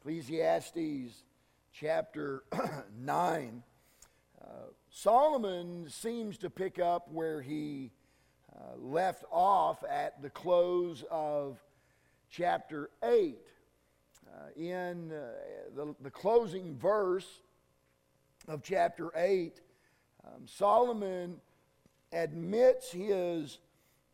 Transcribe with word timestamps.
Ecclesiastes 0.00 1.24
chapter 1.74 2.44
9. 2.98 3.62
Uh, 4.40 4.46
Solomon 4.88 5.90
seems 5.90 6.38
to 6.38 6.48
pick 6.48 6.78
up 6.78 7.12
where 7.12 7.42
he 7.42 7.90
uh, 8.56 8.78
left 8.78 9.24
off 9.30 9.84
at 9.86 10.22
the 10.22 10.30
close 10.30 11.04
of 11.10 11.62
chapter 12.30 12.88
8. 13.04 13.36
Uh, 14.26 14.38
in 14.56 15.12
uh, 15.12 15.32
the, 15.76 15.94
the 16.00 16.10
closing 16.10 16.78
verse 16.78 17.42
of 18.48 18.62
chapter 18.62 19.10
8, 19.14 19.60
um, 20.24 20.46
Solomon 20.46 21.36
admits 22.10 22.90
his 22.90 23.58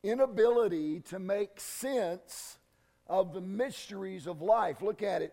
inability 0.03 0.99
to 1.01 1.21
make 1.21 1.61
sense 1.61 2.59
of 3.07 3.33
the 3.33 3.41
mysteries 3.41 4.27
of 4.27 4.43
life. 4.43 4.83
Look 4.83 5.01
at 5.01 5.23
it 5.23 5.33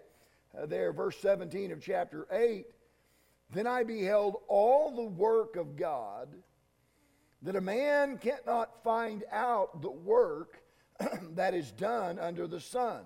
Uh, 0.57 0.65
there, 0.65 0.93
verse 0.93 1.17
17 1.19 1.71
of 1.71 1.81
chapter 1.81 2.27
8. 2.31 2.65
Then 3.51 3.67
I 3.67 3.83
beheld 3.83 4.37
all 4.47 4.95
the 4.95 5.03
work 5.03 5.55
of 5.55 5.75
God, 5.75 6.29
that 7.41 7.55
a 7.55 7.61
man 7.61 8.17
cannot 8.17 8.83
find 8.83 9.23
out 9.31 9.81
the 9.81 9.91
work 9.91 10.61
that 11.35 11.53
is 11.53 11.71
done 11.71 12.19
under 12.19 12.47
the 12.47 12.59
sun. 12.59 13.01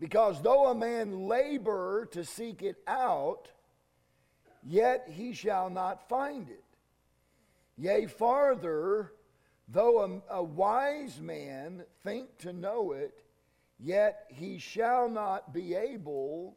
Because 0.00 0.42
though 0.42 0.66
a 0.68 0.74
man 0.74 1.28
labor 1.28 2.08
to 2.12 2.24
seek 2.24 2.62
it 2.62 2.76
out, 2.86 3.48
yet 4.62 5.08
he 5.10 5.32
shall 5.32 5.70
not 5.70 6.08
find 6.08 6.48
it. 6.48 6.64
Yea, 7.76 8.06
farther, 8.06 9.12
though 9.68 10.22
a, 10.30 10.36
a 10.36 10.42
wise 10.42 11.20
man 11.20 11.84
think 12.02 12.38
to 12.38 12.52
know 12.52 12.92
it, 12.92 13.23
yet 13.78 14.26
he 14.28 14.58
shall 14.58 15.08
not 15.08 15.52
be 15.52 15.74
able 15.74 16.56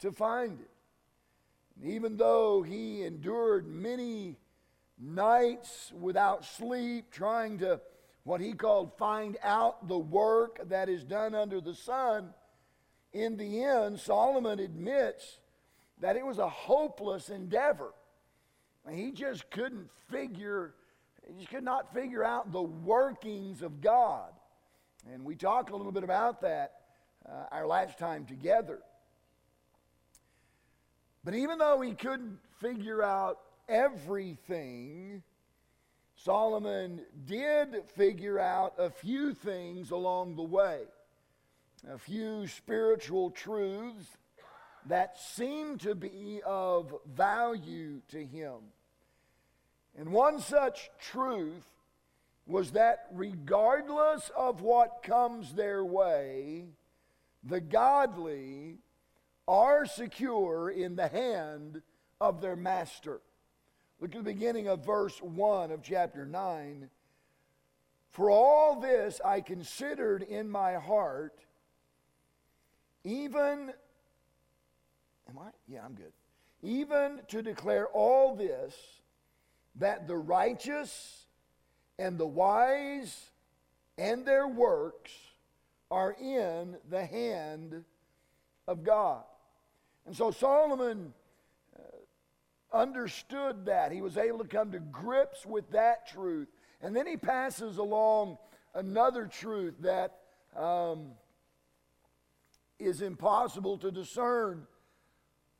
to 0.00 0.12
find 0.12 0.60
it. 0.60 0.68
even 1.84 2.16
though 2.16 2.62
he 2.62 3.02
endured 3.02 3.66
many 3.66 4.36
nights 4.98 5.92
without 5.98 6.44
sleep, 6.44 7.10
trying 7.10 7.58
to 7.58 7.80
what 8.24 8.40
he 8.40 8.52
called 8.52 8.96
find 8.98 9.36
out 9.42 9.88
the 9.88 9.98
work 9.98 10.60
that 10.68 10.88
is 10.88 11.02
done 11.02 11.34
under 11.34 11.60
the 11.60 11.74
sun, 11.74 12.32
in 13.12 13.36
the 13.36 13.64
end, 13.64 13.98
Solomon 13.98 14.60
admits 14.60 15.40
that 16.00 16.16
it 16.16 16.24
was 16.24 16.38
a 16.38 16.48
hopeless 16.48 17.28
endeavor. 17.28 17.92
He 18.90 19.12
just 19.12 19.50
couldn't 19.50 19.88
figure, 20.10 20.74
he 21.26 21.34
just 21.38 21.50
could 21.50 21.64
not 21.64 21.92
figure 21.94 22.24
out 22.24 22.52
the 22.52 22.62
workings 22.62 23.62
of 23.62 23.80
God. 23.80 24.32
And 25.10 25.24
we 25.24 25.34
talked 25.34 25.70
a 25.70 25.76
little 25.76 25.92
bit 25.92 26.04
about 26.04 26.42
that 26.42 26.72
uh, 27.28 27.44
our 27.50 27.66
last 27.66 27.98
time 27.98 28.24
together. 28.24 28.78
But 31.24 31.34
even 31.34 31.58
though 31.58 31.80
he 31.80 31.92
couldn't 31.92 32.38
figure 32.60 33.02
out 33.02 33.38
everything, 33.68 35.22
Solomon 36.16 37.00
did 37.26 37.84
figure 37.96 38.38
out 38.38 38.74
a 38.78 38.90
few 38.90 39.34
things 39.34 39.90
along 39.90 40.36
the 40.36 40.42
way, 40.42 40.82
a 41.88 41.98
few 41.98 42.46
spiritual 42.46 43.30
truths 43.30 44.06
that 44.86 45.18
seemed 45.18 45.80
to 45.80 45.94
be 45.94 46.40
of 46.44 46.94
value 47.06 48.00
to 48.08 48.24
him. 48.24 48.58
And 49.96 50.10
one 50.10 50.40
such 50.40 50.90
truth 50.98 51.64
was 52.46 52.72
that 52.72 53.06
regardless 53.12 54.30
of 54.36 54.60
what 54.62 55.02
comes 55.02 55.52
their 55.52 55.84
way, 55.84 56.66
the 57.44 57.60
godly 57.60 58.78
are 59.46 59.86
secure 59.86 60.70
in 60.70 60.96
the 60.96 61.08
hand 61.08 61.82
of 62.20 62.40
their 62.40 62.56
master. 62.56 63.20
Look 64.00 64.14
at 64.14 64.24
the 64.24 64.32
beginning 64.32 64.68
of 64.68 64.84
verse 64.84 65.20
1 65.22 65.70
of 65.70 65.82
chapter 65.82 66.26
9. 66.26 66.90
For 68.10 68.30
all 68.30 68.80
this 68.80 69.20
I 69.24 69.40
considered 69.40 70.22
in 70.22 70.50
my 70.50 70.74
heart, 70.74 71.38
even, 73.04 73.72
am 75.28 75.38
I? 75.38 75.50
Yeah, 75.66 75.84
I'm 75.84 75.94
good. 75.94 76.12
Even 76.62 77.20
to 77.28 77.42
declare 77.42 77.86
all 77.86 78.36
this, 78.36 78.74
that 79.76 80.06
the 80.06 80.16
righteous 80.16 81.21
and 82.02 82.18
the 82.18 82.26
wise 82.26 83.30
and 83.96 84.26
their 84.26 84.48
works 84.48 85.12
are 85.88 86.16
in 86.20 86.76
the 86.90 87.06
hand 87.06 87.84
of 88.66 88.82
God. 88.82 89.22
And 90.04 90.16
so 90.16 90.32
Solomon 90.32 91.12
uh, 91.78 92.76
understood 92.76 93.66
that. 93.66 93.92
He 93.92 94.02
was 94.02 94.18
able 94.18 94.38
to 94.38 94.48
come 94.48 94.72
to 94.72 94.80
grips 94.80 95.46
with 95.46 95.70
that 95.70 96.08
truth. 96.08 96.48
And 96.80 96.96
then 96.96 97.06
he 97.06 97.16
passes 97.16 97.78
along 97.78 98.36
another 98.74 99.26
truth 99.26 99.74
that 99.82 100.18
um, 100.56 101.12
is 102.80 103.00
impossible 103.00 103.78
to 103.78 103.92
discern. 103.92 104.66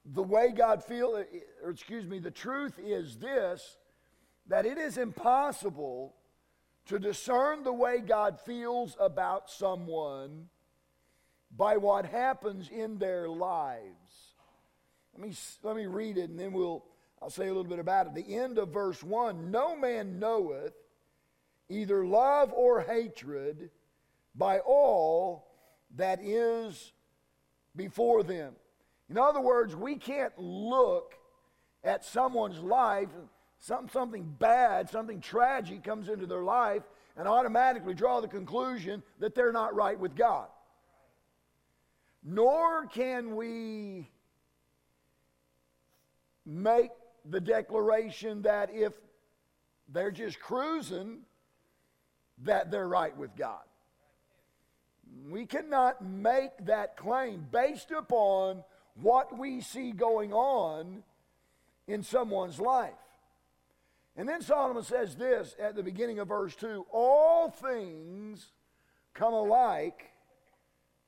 The 0.05 0.25
way 0.25 0.51
God 0.51 0.83
feels, 0.83 1.25
or 1.63 1.71
excuse 1.71 2.05
me, 2.05 2.19
the 2.19 2.33
truth 2.33 2.81
is 2.83 3.19
this 3.19 3.77
that 4.49 4.67
it 4.67 4.77
is 4.77 4.99
impossible 4.99 6.17
to 6.87 6.99
discern 6.99 7.63
the 7.63 7.73
way 7.73 8.01
God 8.01 8.41
feels 8.41 8.97
about 8.99 9.51
someone 9.51 10.49
by 11.57 11.77
what 11.77 12.07
happens 12.07 12.69
in 12.69 12.99
their 12.99 13.29
lives. 13.29 14.35
Let 15.17 15.29
me, 15.29 15.35
let 15.63 15.77
me 15.77 15.87
read 15.87 16.19
it 16.19 16.31
and 16.31 16.39
then 16.39 16.53
we'll, 16.53 16.85
I'll 17.21 17.31
say 17.31 17.45
a 17.45 17.49
little 17.49 17.65
bit 17.65 17.79
about 17.79 18.07
it. 18.07 18.15
The 18.15 18.37
end 18.37 18.59
of 18.59 18.71
verse 18.71 19.03
1 19.03 19.51
No 19.51 19.77
man 19.77 20.19
knoweth 20.19 20.75
either 21.69 22.05
love 22.05 22.53
or 22.53 22.81
hatred 22.81 23.71
by 24.35 24.59
all 24.61 25.47
that 25.97 26.21
is 26.23 26.93
before 27.77 28.23
them. 28.23 28.55
In 29.11 29.19
other 29.19 29.41
words, 29.41 29.77
we 29.77 29.97
can't 29.97 30.37
look 30.39 31.15
at 31.85 32.05
someone's 32.05 32.59
life 32.61 33.11
some, 33.63 33.89
something 33.89 34.25
bad, 34.41 34.91
something 34.91 35.21
tragic 35.21 35.85
comes 35.85 36.09
into 36.09 36.27
their 36.27 36.43
life 36.43 36.83
and 37.17 37.29
automatically 37.29 37.95
draw 37.95 38.21
the 38.21 38.27
conclusion 38.27 39.05
that 39.21 39.37
they're 39.37 39.53
not 39.53 39.73
right 39.73 39.99
with 39.99 40.17
God. 40.17 40.49
Nor 42.25 42.87
can 42.87 43.37
we 43.37 44.11
make 46.45 46.91
the 47.25 47.41
declaration 47.41 48.43
that 48.43 48.71
if 48.75 48.95
they're 49.89 50.11
just 50.11 50.41
cruising, 50.41 51.19
that 52.43 52.73
they're 52.73 52.89
right 52.89 53.17
with 53.17 53.37
God. 53.37 53.63
We 55.31 55.47
cannot 55.47 56.05
make 56.05 56.51
that 56.65 56.97
claim 56.97 57.47
based 57.53 57.93
upon 57.93 58.65
what 59.01 59.39
we 59.39 59.61
see 59.61 59.93
going 59.93 60.33
on 60.33 61.05
in 61.87 62.03
someone's 62.03 62.59
life. 62.59 62.95
And 64.17 64.29
then 64.29 64.43
Solomon 64.43 64.83
says 64.83 65.17
this 65.17 65.57
at 65.59 65.75
the 65.75 65.83
beginning 65.83 66.19
of 66.19 66.29
verse 66.29 66.55
2 66.57 66.87
All 66.93 67.49
things 67.49 68.53
come 69.15 69.33
alike 69.33 70.11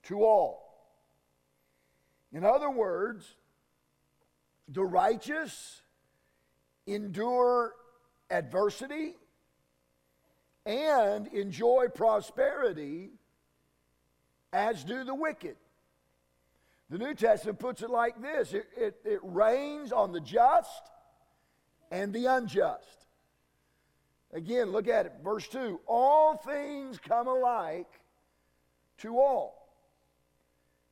to 0.04 0.24
all. 0.24 0.60
In 2.32 2.44
other 2.44 2.70
words, 2.70 3.36
the 4.68 4.84
righteous 4.84 5.82
endure 6.86 7.74
adversity 8.30 9.14
and 10.66 11.26
enjoy 11.28 11.86
prosperity, 11.94 13.10
as 14.52 14.82
do 14.82 15.04
the 15.04 15.14
wicked. 15.14 15.56
The 16.90 16.98
New 16.98 17.14
Testament 17.14 17.58
puts 17.58 17.82
it 17.82 17.90
like 17.90 18.20
this 18.20 18.52
it, 18.52 18.66
it, 18.76 18.96
it 19.04 19.20
rains 19.22 19.92
on 19.92 20.12
the 20.12 20.20
just 20.20 20.90
and 21.90 22.12
the 22.12 22.26
unjust. 22.26 23.06
Again, 24.32 24.72
look 24.72 24.88
at 24.88 25.06
it. 25.06 25.12
Verse 25.22 25.46
2 25.48 25.80
All 25.86 26.36
things 26.36 26.98
come 26.98 27.28
alike 27.28 27.88
to 28.98 29.18
all. 29.18 29.68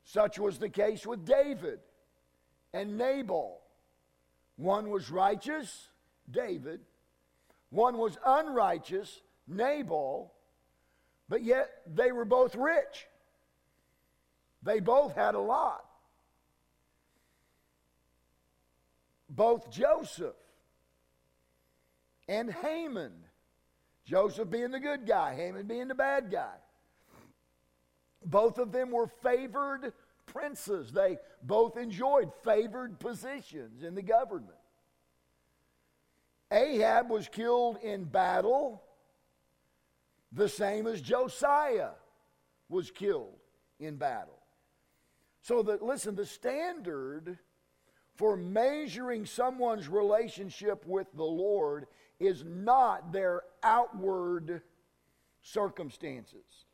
Such 0.05 0.39
was 0.39 0.59
the 0.59 0.69
case 0.69 1.07
with 1.07 1.25
David 1.25 1.81
and 2.73 2.97
Nabal. 2.97 3.61
One 4.57 4.91
was 4.91 5.11
righteous, 5.11 5.89
David. 6.31 6.81
One 7.71 7.99
was 7.99 8.17
unrighteous, 8.25 9.23
Nabal. 9.49 10.33
But 11.29 11.43
yet 11.43 11.71
they 11.87 12.13
were 12.13 12.25
both 12.25 12.55
rich. 12.55 13.07
They 14.63 14.81
both 14.81 15.15
had 15.15 15.35
a 15.35 15.41
lot. 15.41 15.85
Both 19.29 19.71
Joseph 19.71 20.37
and 22.29 22.51
Haman. 22.51 23.13
Joseph 24.05 24.51
being 24.51 24.73
the 24.73 24.81
good 24.81 25.07
guy, 25.07 25.35
Haman 25.35 25.67
being 25.67 25.89
the 25.89 25.95
bad 25.95 26.31
guy. 26.31 26.57
Both 28.25 28.59
of 28.59 28.73
them 28.73 28.91
were 28.91 29.07
favored 29.07 29.93
princes. 30.27 30.93
They 30.93 31.19
both 31.43 31.77
enjoyed 31.77 32.33
favored 32.43 32.99
positions 32.99 33.83
in 33.83 33.95
the 33.95 34.03
government. 34.03 34.59
Ahab 36.51 37.11
was 37.11 37.29
killed 37.29 37.79
in 37.83 38.05
battle, 38.05 38.83
the 40.33 40.49
same 40.49 40.87
as 40.87 41.01
Josiah 41.01 41.93
was 42.69 42.91
killed 42.91 43.39
in 43.79 43.97
battle. 43.97 44.39
So 45.41 45.63
that, 45.63 45.83
listen, 45.83 46.15
the 46.15 46.27
standard 46.27 47.39
for 48.15 48.37
measuring 48.37 49.27
someone's 49.27 49.89
relationship 49.89 50.87
with 50.87 51.07
the 51.15 51.25
Lord 51.25 51.87
is 52.23 52.45
not 52.47 53.13
their 53.13 53.43
outward 53.63 54.63
circumstances. 55.43 56.67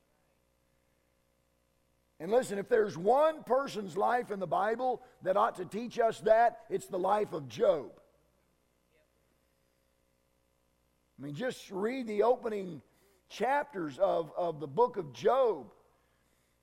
And 2.20 2.30
listen, 2.30 2.58
if 2.58 2.68
there's 2.68 2.98
one 2.98 3.44
person's 3.44 3.96
life 3.96 4.30
in 4.30 4.40
the 4.40 4.46
Bible 4.46 5.02
that 5.22 5.36
ought 5.36 5.56
to 5.56 5.64
teach 5.64 5.98
us 5.98 6.20
that, 6.20 6.60
it's 6.68 6.86
the 6.86 6.98
life 6.98 7.32
of 7.32 7.48
Job. 7.48 7.90
I 11.18 11.24
mean, 11.24 11.34
just 11.34 11.70
read 11.70 12.06
the 12.06 12.24
opening 12.24 12.82
chapters 13.28 13.98
of, 13.98 14.32
of 14.36 14.60
the 14.60 14.66
book 14.66 14.96
of 14.96 15.12
Job. 15.12 15.72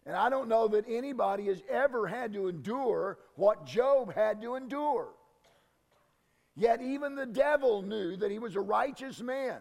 And 0.05 0.15
I 0.15 0.29
don't 0.29 0.47
know 0.47 0.67
that 0.67 0.85
anybody 0.87 1.45
has 1.47 1.61
ever 1.69 2.05
had 2.05 2.33
to 2.33 2.47
endure 2.47 3.17
what 3.35 3.65
Job 3.65 4.13
had 4.13 4.41
to 4.41 4.55
endure. 4.55 5.09
Yet 6.55 6.81
even 6.81 7.15
the 7.15 7.25
devil 7.25 7.81
knew 7.81 8.15
that 8.17 8.31
he 8.31 8.39
was 8.39 8.55
a 8.55 8.61
righteous 8.61 9.19
man 9.21 9.59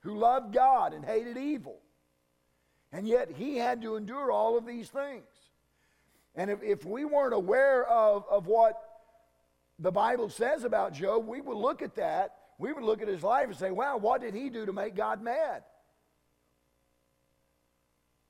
who 0.00 0.18
loved 0.18 0.52
God 0.52 0.92
and 0.92 1.04
hated 1.04 1.36
evil. 1.36 1.78
And 2.92 3.06
yet 3.06 3.30
he 3.30 3.56
had 3.56 3.82
to 3.82 3.96
endure 3.96 4.30
all 4.30 4.58
of 4.58 4.66
these 4.66 4.88
things. 4.88 5.24
And 6.34 6.50
if, 6.50 6.62
if 6.62 6.84
we 6.84 7.04
weren't 7.04 7.34
aware 7.34 7.86
of, 7.86 8.24
of 8.30 8.46
what 8.46 8.80
the 9.78 9.92
Bible 9.92 10.28
says 10.28 10.64
about 10.64 10.92
Job, 10.92 11.26
we 11.26 11.40
would 11.40 11.56
look 11.56 11.80
at 11.80 11.94
that, 11.94 12.36
we 12.58 12.72
would 12.72 12.84
look 12.84 13.02
at 13.02 13.08
his 13.08 13.22
life 13.22 13.46
and 13.46 13.56
say, 13.56 13.70
wow, 13.70 13.96
what 13.96 14.20
did 14.20 14.34
he 14.34 14.50
do 14.50 14.66
to 14.66 14.72
make 14.72 14.94
God 14.96 15.22
mad? 15.22 15.62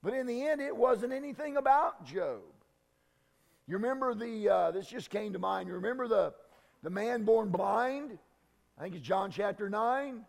But 0.02 0.12
in 0.12 0.26
the 0.26 0.46
end, 0.46 0.60
it 0.60 0.76
wasn't 0.76 1.14
anything 1.14 1.56
about 1.56 2.04
Job. 2.04 2.42
You 3.66 3.76
remember 3.76 4.14
the, 4.14 4.48
uh, 4.50 4.70
this 4.70 4.86
just 4.86 5.08
came 5.08 5.32
to 5.32 5.38
mind. 5.38 5.68
You 5.68 5.74
remember 5.74 6.06
the, 6.06 6.34
the 6.84 6.90
man 6.90 7.24
born 7.24 7.48
blind? 7.48 8.16
I 8.78 8.82
think 8.82 8.94
it's 8.94 9.04
John 9.04 9.32
chapter 9.32 9.68
9. 9.68 10.24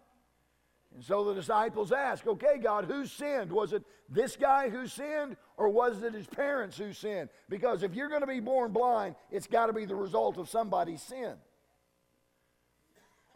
And 0.95 1.03
so 1.03 1.25
the 1.25 1.33
disciples 1.33 1.91
ask, 1.91 2.25
okay, 2.25 2.57
God, 2.63 2.85
who 2.85 3.05
sinned? 3.05 3.51
Was 3.51 3.73
it 3.73 3.83
this 4.09 4.37
guy 4.37 4.69
who 4.69 4.87
sinned 4.87 5.35
or 5.57 5.67
was 5.69 6.01
it 6.01 6.13
his 6.13 6.25
parents 6.25 6.77
who 6.77 6.93
sinned? 6.93 7.29
Because 7.49 7.83
if 7.83 7.93
you're 7.93 8.07
going 8.07 8.21
to 8.21 8.27
be 8.27 8.39
born 8.39 8.71
blind, 8.71 9.15
it's 9.29 9.47
got 9.47 9.65
to 9.67 9.73
be 9.73 9.83
the 9.85 9.95
result 9.95 10.37
of 10.37 10.47
somebody's 10.47 11.01
sin. 11.01 11.33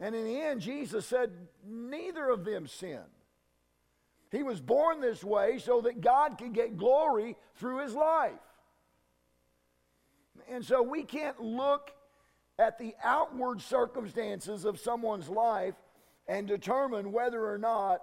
And 0.00 0.14
in 0.14 0.24
the 0.24 0.40
end, 0.40 0.62
Jesus 0.62 1.04
said, 1.04 1.30
neither 1.68 2.30
of 2.30 2.46
them 2.46 2.66
sinned. 2.66 3.00
He 4.32 4.42
was 4.42 4.60
born 4.60 5.02
this 5.02 5.22
way 5.22 5.58
so 5.58 5.82
that 5.82 6.00
God 6.00 6.38
could 6.38 6.54
get 6.54 6.78
glory 6.78 7.36
through 7.56 7.82
his 7.82 7.94
life. 7.94 8.32
And 10.50 10.64
so 10.64 10.80
we 10.80 11.02
can't 11.02 11.38
look 11.42 11.90
at 12.60 12.78
the 12.78 12.94
outward 13.02 13.62
circumstances 13.62 14.66
of 14.66 14.78
someone's 14.78 15.30
life 15.30 15.74
and 16.28 16.46
determine 16.46 17.10
whether 17.10 17.50
or 17.50 17.56
not 17.56 18.02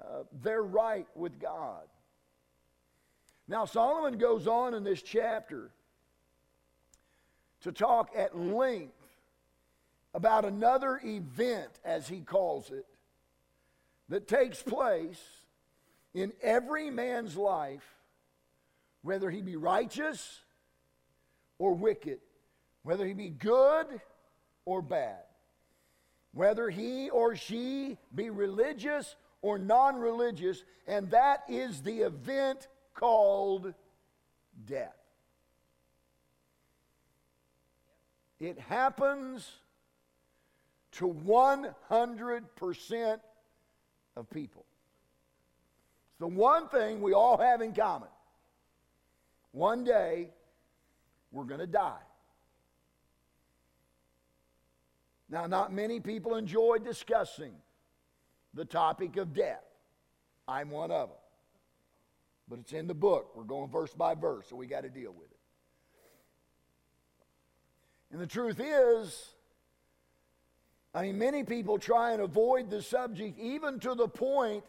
uh, 0.00 0.22
they're 0.42 0.62
right 0.62 1.08
with 1.16 1.40
God. 1.40 1.82
Now, 3.48 3.64
Solomon 3.64 4.16
goes 4.16 4.46
on 4.46 4.74
in 4.74 4.84
this 4.84 5.02
chapter 5.02 5.70
to 7.62 7.72
talk 7.72 8.10
at 8.16 8.38
length 8.38 8.94
about 10.14 10.44
another 10.44 11.00
event, 11.04 11.70
as 11.84 12.06
he 12.06 12.20
calls 12.20 12.70
it, 12.70 12.86
that 14.08 14.28
takes 14.28 14.62
place 14.62 15.20
in 16.14 16.32
every 16.42 16.90
man's 16.90 17.36
life, 17.36 17.84
whether 19.02 19.30
he 19.30 19.42
be 19.42 19.56
righteous 19.56 20.40
or 21.58 21.74
wicked, 21.74 22.20
whether 22.86 23.04
he 23.04 23.12
be 23.14 23.30
good 23.30 24.00
or 24.64 24.80
bad, 24.80 25.24
whether 26.32 26.70
he 26.70 27.10
or 27.10 27.34
she 27.34 27.98
be 28.14 28.30
religious 28.30 29.16
or 29.42 29.58
non 29.58 29.96
religious, 29.96 30.62
and 30.86 31.10
that 31.10 31.42
is 31.48 31.82
the 31.82 32.02
event 32.02 32.68
called 32.94 33.74
death. 34.66 34.94
It 38.38 38.56
happens 38.60 39.50
to 40.92 41.08
100% 41.08 43.20
of 44.14 44.30
people. 44.30 44.64
It's 46.10 46.20
the 46.20 46.28
one 46.28 46.68
thing 46.68 47.00
we 47.00 47.14
all 47.14 47.36
have 47.36 47.62
in 47.62 47.72
common. 47.72 48.10
One 49.50 49.82
day, 49.82 50.28
we're 51.32 51.42
going 51.42 51.58
to 51.58 51.66
die. 51.66 52.05
Now, 55.28 55.46
not 55.46 55.72
many 55.72 56.00
people 56.00 56.36
enjoy 56.36 56.78
discussing 56.78 57.52
the 58.54 58.64
topic 58.64 59.16
of 59.16 59.34
death. 59.34 59.64
I'm 60.46 60.70
one 60.70 60.90
of 60.90 61.08
them. 61.08 61.18
But 62.48 62.60
it's 62.60 62.72
in 62.72 62.86
the 62.86 62.94
book. 62.94 63.32
We're 63.34 63.44
going 63.44 63.70
verse 63.70 63.92
by 63.92 64.14
verse, 64.14 64.46
so 64.48 64.56
we 64.56 64.66
got 64.66 64.82
to 64.82 64.88
deal 64.88 65.12
with 65.12 65.30
it. 65.30 65.36
And 68.12 68.20
the 68.20 68.26
truth 68.26 68.60
is, 68.60 69.30
I 70.94 71.02
mean, 71.02 71.18
many 71.18 71.42
people 71.42 71.78
try 71.78 72.12
and 72.12 72.22
avoid 72.22 72.70
the 72.70 72.80
subject 72.80 73.38
even 73.38 73.80
to 73.80 73.94
the 73.94 74.08
point 74.08 74.62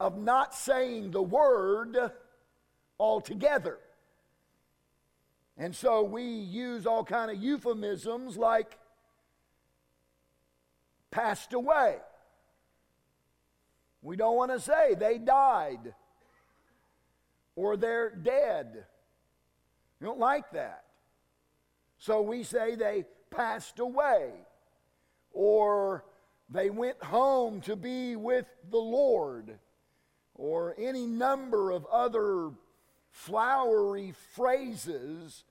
of 0.00 0.18
not 0.18 0.54
saying 0.54 1.12
the 1.12 1.22
word 1.22 1.96
altogether. 2.98 3.78
And 5.56 5.74
so 5.74 6.02
we 6.02 6.24
use 6.24 6.84
all 6.84 7.04
kind 7.04 7.30
of 7.30 7.36
euphemisms 7.36 8.36
like 8.36 8.76
passed 11.14 11.52
away. 11.52 11.96
We 14.02 14.16
don't 14.16 14.36
want 14.36 14.50
to 14.50 14.58
say 14.58 14.94
they 14.98 15.16
died 15.16 15.94
or 17.54 17.76
they're 17.76 18.10
dead. 18.10 18.84
We 20.00 20.06
don't 20.06 20.18
like 20.18 20.50
that. 20.52 20.84
So 21.98 22.20
we 22.20 22.42
say 22.42 22.74
they 22.74 23.04
passed 23.30 23.78
away 23.78 24.30
or 25.32 26.04
they 26.50 26.68
went 26.68 27.02
home 27.02 27.60
to 27.62 27.76
be 27.76 28.16
with 28.16 28.46
the 28.70 28.76
Lord 28.76 29.56
or 30.34 30.74
any 30.76 31.06
number 31.06 31.70
of 31.70 31.86
other 31.86 32.50
flowery 33.12 34.12
phrases 34.34 35.44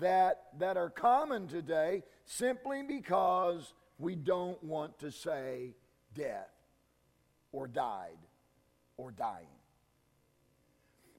that, 0.00 0.42
that 0.58 0.76
are 0.76 0.90
common 0.90 1.46
today 1.46 2.02
simply 2.26 2.82
because 2.82 3.72
we 3.98 4.14
don't 4.14 4.62
want 4.62 4.98
to 5.00 5.10
say 5.10 5.74
death 6.14 6.50
or 7.52 7.66
died 7.66 8.18
or 8.96 9.10
dying. 9.10 9.46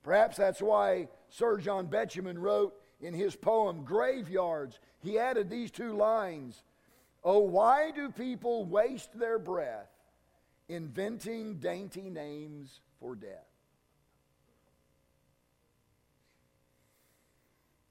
Perhaps 0.03 0.37
that's 0.37 0.61
why 0.61 1.07
Sir 1.29 1.57
John 1.57 1.87
Betjeman 1.87 2.37
wrote 2.39 2.73
in 3.01 3.13
his 3.13 3.35
poem 3.35 3.83
Graveyards, 3.83 4.79
he 4.99 5.19
added 5.19 5.49
these 5.49 5.71
two 5.71 5.95
lines 5.95 6.63
Oh, 7.21 7.39
why 7.39 7.91
do 7.91 8.09
people 8.09 8.63
waste 8.63 9.19
their 9.19 9.37
breath 9.37 9.89
inventing 10.69 11.55
dainty 11.55 12.09
names 12.09 12.79
for 12.99 13.15
death. 13.15 13.47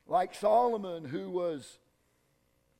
Like 0.06 0.34
Solomon, 0.34 1.04
who 1.04 1.28
was 1.28 1.78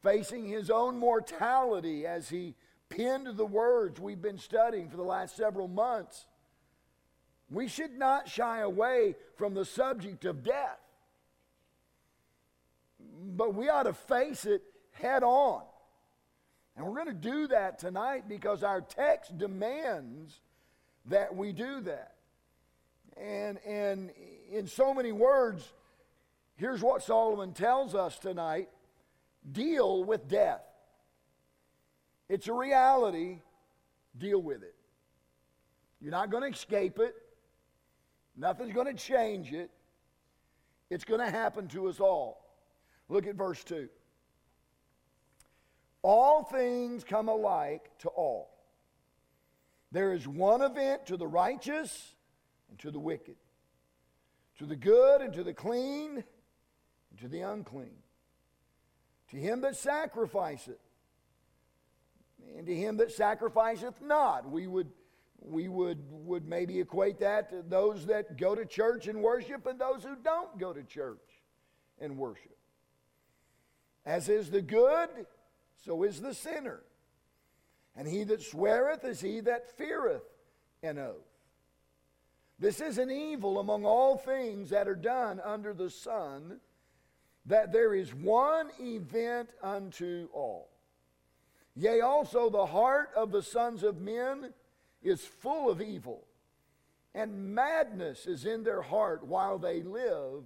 facing 0.02 0.46
his 0.46 0.70
own 0.70 0.98
mortality 0.98 2.06
as 2.06 2.28
he 2.28 2.54
penned 2.88 3.36
the 3.36 3.46
words 3.46 4.00
we've 4.00 4.22
been 4.22 4.38
studying 4.38 4.88
for 4.88 4.96
the 4.96 5.02
last 5.02 5.36
several 5.36 5.68
months, 5.68 6.26
we 7.50 7.68
should 7.68 7.98
not 7.98 8.28
shy 8.28 8.60
away 8.60 9.14
from 9.36 9.54
the 9.54 9.64
subject 9.64 10.24
of 10.24 10.42
death. 10.42 10.78
But 13.00 13.54
we 13.54 13.68
ought 13.68 13.84
to 13.84 13.92
face 13.92 14.44
it 14.44 14.62
head 14.92 15.22
on. 15.22 15.62
And 16.76 16.86
we're 16.86 16.94
going 16.94 17.06
to 17.06 17.12
do 17.12 17.48
that 17.48 17.78
tonight 17.78 18.28
because 18.28 18.62
our 18.62 18.80
text 18.80 19.36
demands 19.36 20.40
that 21.06 21.34
we 21.34 21.52
do 21.52 21.80
that. 21.80 22.14
And, 23.16 23.58
and 23.66 24.10
in 24.50 24.68
so 24.68 24.94
many 24.94 25.10
words, 25.10 25.72
here's 26.56 26.82
what 26.82 27.02
Solomon 27.02 27.52
tells 27.52 27.94
us 27.94 28.18
tonight 28.18 28.68
deal 29.52 30.04
with 30.04 30.28
death. 30.28 30.62
It's 32.28 32.49
a 32.49 32.52
reality, 32.52 33.40
deal 34.16 34.40
with 34.40 34.62
it. 34.62 34.75
You're 36.00 36.12
not 36.12 36.30
going 36.30 36.45
to 36.45 36.57
escape 36.57 36.99
it, 36.99 37.14
nothing's 38.37 38.73
going 38.73 38.87
to 38.87 39.02
change 39.02 39.52
it. 39.52 39.71
It's 40.90 41.04
going 41.04 41.21
to 41.21 41.30
happen 41.30 41.68
to 41.68 41.88
us 41.88 42.00
all. 42.00 42.47
Look 43.09 43.26
at 43.26 43.35
verse 43.35 43.62
2. 43.64 43.88
All 46.02 46.45
things 46.45 47.04
come 47.04 47.28
alike 47.28 47.90
to 47.99 48.09
all. 48.09 48.49
There 49.90 50.12
is 50.12 50.28
one 50.28 50.62
event 50.62 51.07
to 51.07 51.16
the 51.16 51.26
righteous 51.26 52.14
and 52.71 52.78
to 52.80 52.90
the 52.90 52.99
wicked, 52.99 53.37
to 54.59 54.66
the 54.66 54.76
good 54.76 55.23
and 55.23 55.33
to 55.35 55.42
the 55.42 55.54
clean 55.54 56.23
and 57.11 57.21
to 57.21 57.28
the 57.28 57.40
unclean, 57.40 57.97
to 59.30 59.37
him 59.37 59.61
that 59.62 59.76
sacrificeth 59.76 60.78
and 62.56 62.66
to 62.66 62.75
him 62.75 62.97
that 62.97 63.12
sacrificeth 63.12 64.00
not. 64.00 64.49
We 64.50 64.66
would 64.66 64.88
we 65.40 65.68
would, 65.68 65.99
would 66.11 66.47
maybe 66.47 66.80
equate 66.80 67.20
that 67.20 67.50
to 67.50 67.62
those 67.62 68.06
that 68.06 68.37
go 68.37 68.54
to 68.54 68.66
church 68.66 69.06
and 69.06 69.23
worship 69.23 69.66
and 69.66 69.78
those 69.78 70.02
who 70.02 70.16
don't 70.16 70.58
go 70.58 70.73
to 70.73 70.82
church 70.82 71.18
and 72.00 72.16
worship. 72.16 72.56
As 74.04 74.28
is 74.28 74.50
the 74.50 74.62
good, 74.62 75.08
so 75.85 76.02
is 76.02 76.20
the 76.20 76.35
sinner. 76.35 76.80
And 77.97 78.06
he 78.06 78.25
that 78.25 78.42
sweareth 78.42 79.04
is 79.04 79.20
he 79.20 79.40
that 79.40 79.76
feareth 79.76 80.23
an 80.82 80.99
oath. 80.99 81.16
This 82.58 82.80
is 82.80 82.99
an 82.99 83.11
evil 83.11 83.61
among 83.61 83.85
all 83.85 84.16
things 84.16 84.70
that 84.70 84.88
are 84.88 84.97
done 84.97 85.40
under 85.44 85.73
the 85.73 85.90
sun, 85.90 86.61
that 87.48 87.72
there 87.72 87.94
is 87.94 88.14
one 88.14 88.68
event 88.78 89.50
unto 89.62 90.28
all. 90.32 90.68
Yea, 91.74 92.00
also 92.00 92.50
the 92.50 92.66
heart 92.66 93.10
of 93.16 93.32
the 93.32 93.42
sons 93.42 93.82
of 93.82 94.00
men 94.00 94.52
is 95.02 95.24
full 95.24 95.70
of 95.70 95.80
evil, 95.80 96.24
and 97.14 97.54
madness 97.54 98.26
is 98.26 98.44
in 98.44 98.64
their 98.64 98.82
heart 98.82 99.26
while 99.26 99.58
they 99.58 99.82
live, 99.82 100.42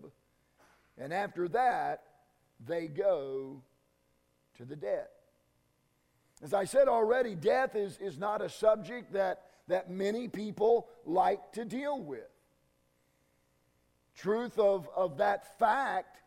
and 0.97 1.13
after 1.13 1.49
that 1.49 2.05
they 2.65 2.87
go 2.87 3.63
to 4.57 4.65
the 4.65 4.77
dead. 4.77 5.09
As 6.43 6.55
I 6.55 6.65
said 6.65 6.87
already, 6.87 7.35
death 7.35 7.75
is, 7.75 7.99
is 7.99 8.19
not 8.19 8.43
a 8.43 8.49
subject 8.49 9.13
that, 9.15 9.43
that 9.69 9.91
many 9.91 10.29
people 10.29 10.89
like 11.05 11.53
to 11.53 11.65
deal 11.65 12.01
with. 12.01 12.29
Truth 14.17 14.59
of, 14.59 14.89
of 14.95 15.17
that 15.17 15.59
fact 15.59 16.23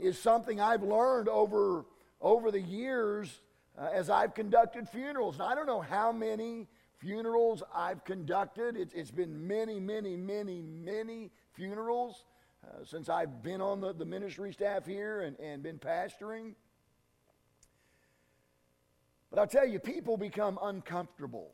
is 0.00 0.18
something 0.18 0.60
I've 0.60 0.82
learned 0.82 1.28
over, 1.28 1.84
over 2.20 2.50
the 2.50 2.60
years 2.60 3.40
uh, 3.78 3.88
as 3.92 4.10
I've 4.10 4.34
conducted 4.34 4.88
funerals. 4.88 5.34
And 5.34 5.44
I 5.44 5.54
don't 5.54 5.66
know 5.66 5.80
how 5.80 6.12
many 6.12 6.68
funerals 6.98 7.62
I've 7.74 8.04
conducted. 8.04 8.76
It's, 8.76 8.92
it's 8.94 9.10
been 9.10 9.46
many, 9.46 9.80
many, 9.80 10.16
many, 10.16 10.60
many 10.60 11.30
funerals 11.52 12.24
uh, 12.64 12.84
since 12.84 13.08
I've 13.08 13.42
been 13.42 13.60
on 13.60 13.80
the, 13.80 13.92
the 13.92 14.04
ministry 14.04 14.52
staff 14.52 14.84
here 14.86 15.22
and, 15.22 15.38
and 15.38 15.62
been 15.62 15.78
pastoring. 15.78 16.54
But 19.30 19.38
I'll 19.38 19.46
tell 19.46 19.66
you, 19.66 19.78
people 19.78 20.16
become 20.16 20.58
uncomfortable 20.62 21.52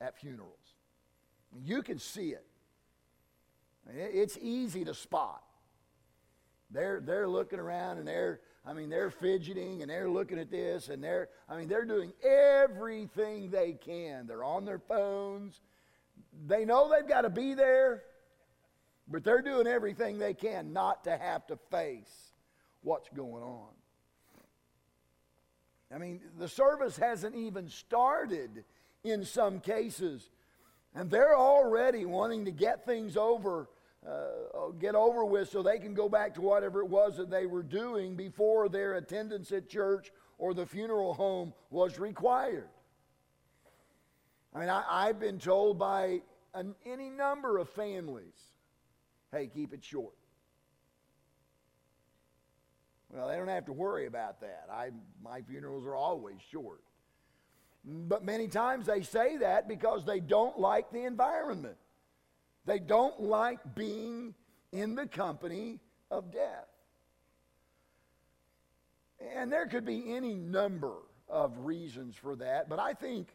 at 0.00 0.18
funerals. 0.18 0.74
You 1.64 1.82
can 1.82 1.98
see 1.98 2.30
it. 2.30 2.44
It's 3.92 4.38
easy 4.40 4.84
to 4.84 4.94
spot. 4.94 5.42
They're, 6.74 7.00
they're 7.00 7.28
looking 7.28 7.58
around 7.58 7.96
and 7.96 8.06
they're 8.06 8.40
I 8.66 8.72
mean, 8.72 8.88
they're 8.88 9.10
fidgeting 9.10 9.82
and 9.82 9.90
they're 9.90 10.08
looking 10.08 10.38
at 10.38 10.50
this 10.50 10.88
and 10.88 11.04
they're, 11.04 11.28
I 11.48 11.56
mean, 11.58 11.68
they're 11.68 11.84
doing 11.84 12.12
everything 12.22 13.50
they 13.50 13.72
can. 13.72 14.26
They're 14.26 14.44
on 14.44 14.64
their 14.64 14.78
phones. 14.78 15.60
They 16.46 16.64
know 16.64 16.90
they've 16.90 17.06
got 17.06 17.22
to 17.22 17.30
be 17.30 17.52
there, 17.52 18.04
but 19.06 19.22
they're 19.22 19.42
doing 19.42 19.66
everything 19.66 20.18
they 20.18 20.32
can 20.32 20.72
not 20.72 21.04
to 21.04 21.16
have 21.16 21.46
to 21.48 21.58
face 21.70 22.32
what's 22.82 23.08
going 23.10 23.42
on. 23.42 23.68
I 25.94 25.98
mean, 25.98 26.20
the 26.38 26.48
service 26.48 26.96
hasn't 26.96 27.34
even 27.36 27.68
started 27.68 28.64
in 29.04 29.24
some 29.24 29.60
cases, 29.60 30.30
and 30.94 31.10
they're 31.10 31.36
already 31.36 32.06
wanting 32.06 32.46
to 32.46 32.50
get 32.50 32.86
things 32.86 33.16
over 33.18 33.68
uh, 34.08 34.68
get 34.78 34.94
over 34.94 35.24
with 35.24 35.48
so 35.50 35.62
they 35.62 35.78
can 35.78 35.94
go 35.94 36.08
back 36.08 36.34
to 36.34 36.40
whatever 36.40 36.80
it 36.80 36.88
was 36.88 37.16
that 37.16 37.30
they 37.30 37.46
were 37.46 37.62
doing 37.62 38.16
before 38.16 38.68
their 38.68 38.94
attendance 38.94 39.50
at 39.52 39.68
church 39.68 40.12
or 40.38 40.52
the 40.52 40.66
funeral 40.66 41.14
home 41.14 41.52
was 41.70 41.98
required. 41.98 42.68
I 44.54 44.60
mean, 44.60 44.68
I, 44.68 45.06
have 45.06 45.18
been 45.18 45.38
told 45.38 45.78
by 45.78 46.20
an, 46.54 46.74
any 46.86 47.10
number 47.10 47.58
of 47.58 47.68
families 47.70 48.34
hey, 49.32 49.50
keep 49.52 49.72
it 49.74 49.82
short. 49.82 50.14
Well, 53.12 53.28
they 53.28 53.36
don't 53.36 53.48
have 53.48 53.66
to 53.66 53.72
worry 53.72 54.06
about 54.06 54.40
that. 54.40 54.68
I, 54.72 54.90
my 55.22 55.42
funerals 55.42 55.84
are 55.86 55.96
always 55.96 56.36
short. 56.50 56.82
But 57.84 58.24
many 58.24 58.48
times 58.48 58.86
they 58.86 59.02
say 59.02 59.36
that 59.38 59.68
because 59.68 60.04
they 60.04 60.20
don't 60.20 60.58
like 60.58 60.90
the 60.90 61.04
environment. 61.04 61.76
They 62.66 62.78
don't 62.78 63.20
like 63.20 63.74
being 63.74 64.34
in 64.72 64.94
the 64.94 65.06
company 65.06 65.80
of 66.10 66.32
death. 66.32 66.68
And 69.36 69.52
there 69.52 69.66
could 69.66 69.84
be 69.84 70.14
any 70.14 70.34
number 70.34 70.94
of 71.28 71.58
reasons 71.60 72.16
for 72.16 72.36
that, 72.36 72.68
but 72.68 72.78
I 72.78 72.92
think 72.94 73.28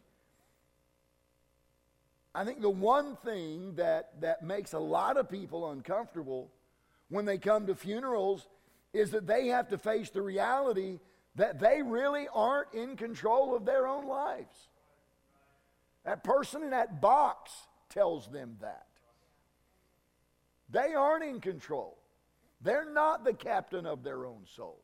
I 2.34 2.44
think 2.44 2.60
the 2.60 2.70
one 2.70 3.16
thing 3.16 3.74
that, 3.74 4.20
that 4.20 4.44
makes 4.44 4.72
a 4.72 4.78
lot 4.78 5.16
of 5.16 5.28
people 5.28 5.70
uncomfortable 5.70 6.50
when 7.08 7.24
they 7.24 7.38
come 7.38 7.66
to 7.66 7.74
funerals 7.74 8.46
is 8.92 9.10
that 9.10 9.26
they 9.26 9.48
have 9.48 9.68
to 9.68 9.78
face 9.78 10.10
the 10.10 10.22
reality 10.22 11.00
that 11.36 11.58
they 11.58 11.82
really 11.82 12.28
aren't 12.32 12.72
in 12.72 12.96
control 12.96 13.56
of 13.56 13.64
their 13.64 13.86
own 13.86 14.06
lives. 14.06 14.68
That 16.04 16.22
person 16.22 16.62
in 16.62 16.70
that 16.70 17.00
box 17.00 17.50
tells 17.88 18.28
them 18.28 18.56
that. 18.60 18.86
They 20.70 20.94
aren't 20.94 21.24
in 21.24 21.40
control. 21.40 21.98
They're 22.60 22.90
not 22.90 23.24
the 23.24 23.34
captain 23.34 23.86
of 23.86 24.02
their 24.02 24.26
own 24.26 24.46
soul. 24.54 24.82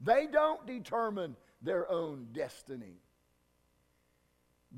They 0.00 0.26
don't 0.26 0.66
determine 0.66 1.36
their 1.62 1.90
own 1.90 2.28
destiny. 2.32 3.00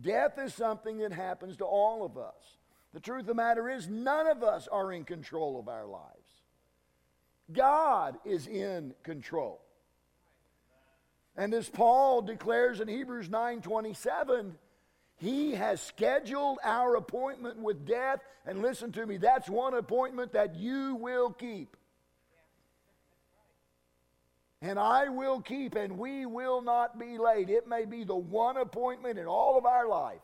Death 0.00 0.38
is 0.38 0.54
something 0.54 0.99
that 0.99 1.12
happens 1.12 1.56
to 1.59 1.64
all 1.64 2.04
of 2.04 2.16
us. 2.16 2.59
The 2.92 3.00
truth 3.00 3.23
of 3.23 3.26
the 3.26 3.35
matter 3.35 3.68
is, 3.68 3.88
none 3.88 4.26
of 4.26 4.42
us 4.42 4.68
are 4.68 4.92
in 4.92 5.04
control 5.04 5.59
of 5.59 5.68
our 5.68 5.87
lives. 5.87 6.16
God 7.52 8.16
is 8.25 8.47
in 8.47 8.94
control. 9.02 9.61
And 11.37 11.54
as 11.54 11.68
Paul 11.68 12.23
declares 12.23 12.80
in 12.80 12.88
Hebrews 12.88 13.28
9:27, 13.28 14.59
he 15.20 15.52
has 15.52 15.82
scheduled 15.82 16.58
our 16.64 16.96
appointment 16.96 17.58
with 17.58 17.86
death. 17.86 18.20
And 18.46 18.62
listen 18.62 18.90
to 18.92 19.04
me, 19.04 19.18
that's 19.18 19.50
one 19.50 19.74
appointment 19.74 20.32
that 20.32 20.56
you 20.56 20.94
will 20.94 21.30
keep. 21.30 21.76
And 24.62 24.78
I 24.78 25.10
will 25.10 25.42
keep, 25.42 25.74
and 25.74 25.98
we 25.98 26.24
will 26.24 26.62
not 26.62 26.98
be 26.98 27.18
late. 27.18 27.50
It 27.50 27.68
may 27.68 27.84
be 27.84 28.02
the 28.04 28.16
one 28.16 28.56
appointment 28.56 29.18
in 29.18 29.26
all 29.26 29.58
of 29.58 29.66
our 29.66 29.86
life 29.86 30.20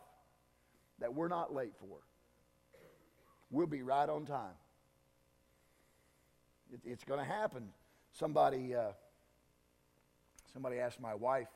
that 0.99 1.15
we're 1.15 1.29
not 1.29 1.55
late 1.55 1.75
for. 1.79 1.99
We'll 3.51 3.67
be 3.67 3.83
right 3.83 4.09
on 4.09 4.25
time. 4.25 4.55
It, 6.73 6.81
it's 6.87 7.05
going 7.05 7.21
to 7.21 7.27
happen. 7.27 7.69
Somebody, 8.13 8.75
uh, 8.75 8.93
somebody 10.55 10.79
asked 10.79 11.01
my 11.01 11.15
wife. 11.15 11.49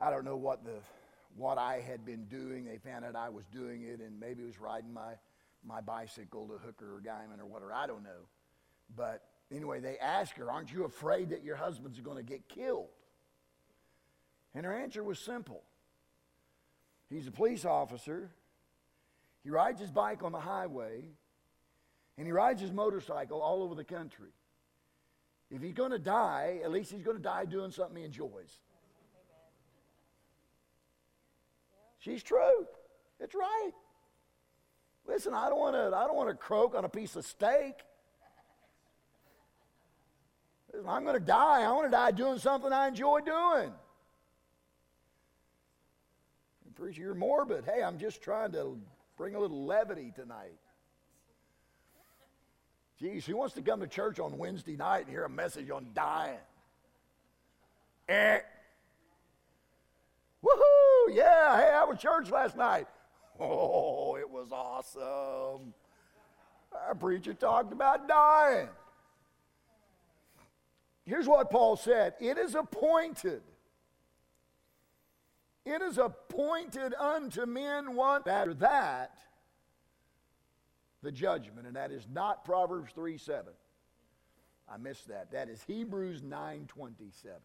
I 0.00 0.10
don't 0.10 0.24
know 0.24 0.36
what 0.36 0.64
the 0.64 0.80
what 1.38 1.56
I 1.56 1.80
had 1.80 2.04
been 2.04 2.24
doing. 2.24 2.64
They 2.64 2.78
found 2.78 3.04
out 3.04 3.14
I 3.16 3.28
was 3.28 3.46
doing 3.46 3.82
it, 3.82 4.00
and 4.00 4.18
maybe 4.18 4.42
it 4.42 4.46
was 4.46 4.60
riding 4.60 4.92
my, 4.92 5.12
my 5.64 5.80
bicycle 5.80 6.46
to 6.48 6.58
Hooker 6.58 6.96
or 6.96 7.00
Guymon 7.00 7.40
or 7.40 7.46
whatever. 7.46 7.72
I 7.72 7.86
don't 7.86 8.02
know. 8.02 8.26
But 8.94 9.22
anyway, 9.54 9.80
they 9.80 9.98
asked 9.98 10.32
her, 10.32 10.50
Aren't 10.50 10.72
you 10.72 10.84
afraid 10.84 11.30
that 11.30 11.44
your 11.44 11.56
husband's 11.56 12.00
going 12.00 12.16
to 12.16 12.22
get 12.22 12.48
killed? 12.48 12.88
And 14.54 14.66
her 14.66 14.76
answer 14.76 15.02
was 15.02 15.18
simple 15.18 15.62
He's 17.08 17.26
a 17.26 17.32
police 17.32 17.64
officer, 17.64 18.30
he 19.44 19.50
rides 19.50 19.80
his 19.80 19.90
bike 19.90 20.22
on 20.22 20.32
the 20.32 20.40
highway, 20.40 21.04
and 22.18 22.26
he 22.26 22.32
rides 22.32 22.60
his 22.60 22.72
motorcycle 22.72 23.40
all 23.40 23.62
over 23.62 23.74
the 23.74 23.84
country. 23.84 24.30
If 25.50 25.62
he's 25.62 25.72
going 25.72 25.92
to 25.92 25.98
die, 25.98 26.58
at 26.62 26.70
least 26.70 26.90
he's 26.90 27.02
going 27.02 27.16
to 27.16 27.22
die 27.22 27.46
doing 27.46 27.70
something 27.70 27.96
he 27.96 28.04
enjoys. 28.04 28.60
She's 31.98 32.22
true. 32.22 32.66
It's 33.20 33.34
right. 33.34 33.70
Listen, 35.06 35.34
I 35.34 35.48
don't 35.48 35.58
want 35.58 35.74
to 35.74 35.96
I 35.96 36.06
don't 36.06 36.16
want 36.16 36.28
to 36.28 36.34
croak 36.34 36.74
on 36.74 36.84
a 36.84 36.88
piece 36.88 37.16
of 37.16 37.24
steak. 37.24 37.74
Listen, 40.72 40.88
I'm 40.88 41.02
going 41.02 41.18
to 41.18 41.24
die. 41.24 41.62
I 41.62 41.70
want 41.72 41.86
to 41.86 41.90
die 41.90 42.10
doing 42.10 42.38
something 42.38 42.72
I 42.72 42.88
enjoy 42.88 43.20
doing. 43.20 43.72
Preacher, 46.78 47.02
you're 47.02 47.14
morbid. 47.14 47.64
Hey, 47.64 47.82
I'm 47.82 47.98
just 47.98 48.22
trying 48.22 48.52
to 48.52 48.78
bring 49.16 49.34
a 49.34 49.40
little 49.40 49.66
levity 49.66 50.12
tonight. 50.14 50.54
Geez, 53.00 53.26
who 53.26 53.36
wants 53.36 53.54
to 53.54 53.62
come 53.62 53.80
to 53.80 53.88
church 53.88 54.20
on 54.20 54.38
Wednesday 54.38 54.76
night 54.76 55.00
and 55.00 55.08
hear 55.08 55.24
a 55.24 55.28
message 55.28 55.70
on 55.70 55.88
dying? 55.92 56.38
Eh. 58.08 58.38
Woohoo! 60.44 60.77
Oh, 61.08 61.10
yeah, 61.10 61.56
hey, 61.56 61.72
I 61.74 61.84
was 61.84 61.98
church 61.98 62.30
last 62.30 62.56
night. 62.56 62.86
Oh, 63.40 64.16
it 64.16 64.28
was 64.28 64.48
awesome. 64.50 65.72
Our 66.72 66.94
preacher 66.96 67.32
talked 67.34 67.72
about 67.72 68.08
dying. 68.08 68.66
Here's 71.04 71.28
what 71.28 71.48
Paul 71.48 71.76
said 71.76 72.14
It 72.18 72.36
is 72.36 72.56
appointed. 72.56 73.42
It 75.64 75.82
is 75.82 75.98
appointed 75.98 76.94
unto 76.94 77.46
men 77.46 77.94
one 77.94 78.22
after 78.26 78.54
that 78.54 79.16
the 81.04 81.12
judgment, 81.12 81.68
and 81.68 81.76
that 81.76 81.92
is 81.92 82.08
not 82.12 82.44
Proverbs 82.44 82.90
3 82.92 83.18
7. 83.18 83.52
I 84.68 84.78
missed 84.78 85.06
that. 85.06 85.30
That 85.30 85.48
is 85.48 85.62
Hebrews 85.62 86.24
9 86.24 86.64
27. 86.66 87.36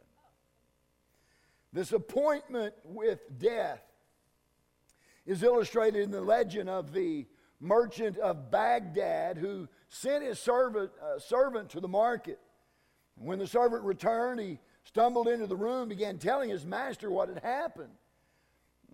This 1.74 1.92
appointment 1.92 2.76
with 2.84 3.20
death 3.40 3.82
is 5.26 5.42
illustrated 5.42 6.04
in 6.04 6.12
the 6.12 6.22
legend 6.22 6.70
of 6.70 6.94
the 6.94 7.26
merchant 7.60 8.18
of 8.20 8.52
Baghdad 8.52 9.38
who 9.38 9.68
sent 9.90 10.24
his 10.24 10.38
servant, 10.38 10.92
uh, 11.02 11.18
servant 11.18 11.72
to 11.72 11.80
the 11.80 11.88
market. 11.88 12.40
When 13.16 13.40
the 13.40 13.48
servant 13.48 13.84
returned, 13.84 14.40
he 14.40 14.60
stumbled 14.84 15.28
into 15.28 15.48
the 15.48 15.56
room, 15.56 15.90
began 15.90 16.20
telling 16.20 16.50
his 16.50 16.66
master 16.66 17.10
what 17.10 17.30
had 17.30 17.40
happened. 17.40 17.94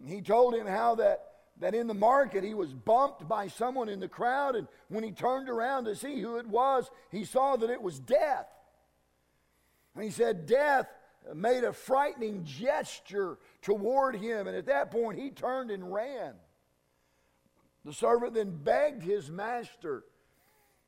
He 0.06 0.22
told 0.22 0.56
him 0.56 0.68
how 0.68 0.96
that, 0.96 1.26
that 1.60 1.76
in 1.76 1.88
the 1.88 1.94
market 1.94 2.44
he 2.44 2.54
was 2.54 2.74
bumped 2.74 3.28
by 3.28 3.48
someone 3.48 3.90
in 3.90 4.00
the 4.00 4.08
crowd, 4.08 4.56
and 4.56 4.68
when 4.88 5.04
he 5.04 5.12
turned 5.12 5.50
around 5.50 5.86
to 5.86 5.96
see 5.96 6.22
who 6.22 6.38
it 6.38 6.48
was, 6.48 6.90
he 7.12 7.26
saw 7.26 7.58
that 7.58 7.70
it 7.70 7.82
was 7.82 8.00
death. 8.00 8.48
And 9.96 10.04
he 10.04 10.12
said, 10.12 10.46
Death 10.46 10.88
made 11.34 11.64
a 11.64 11.74
frightening 11.74 12.44
gesture 12.44 13.38
toward 13.62 14.16
him, 14.16 14.48
and 14.48 14.56
at 14.56 14.66
that 14.68 14.92
point 14.92 15.20
he 15.20 15.30
turned 15.30 15.72
and 15.72 15.94
ran. 15.94 16.34
The 17.86 17.94
servant 17.94 18.34
then 18.34 18.52
begged 18.64 19.04
his 19.04 19.30
master 19.30 20.04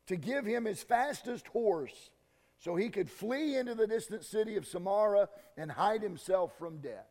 to 0.08 0.16
give 0.16 0.46
him 0.46 0.66
his 0.66 0.84
fastest 0.84 1.48
horse 1.48 2.12
so 2.60 2.76
he 2.76 2.90
could 2.90 3.10
flee 3.10 3.56
into 3.58 3.76
the 3.76 3.88
distant 3.88 4.24
city 4.24 4.56
of 4.56 4.66
Samarra 4.66 5.28
and 5.58 5.72
hide 5.72 6.02
himself 6.02 6.58
from 6.58 6.78
death. 6.78 7.08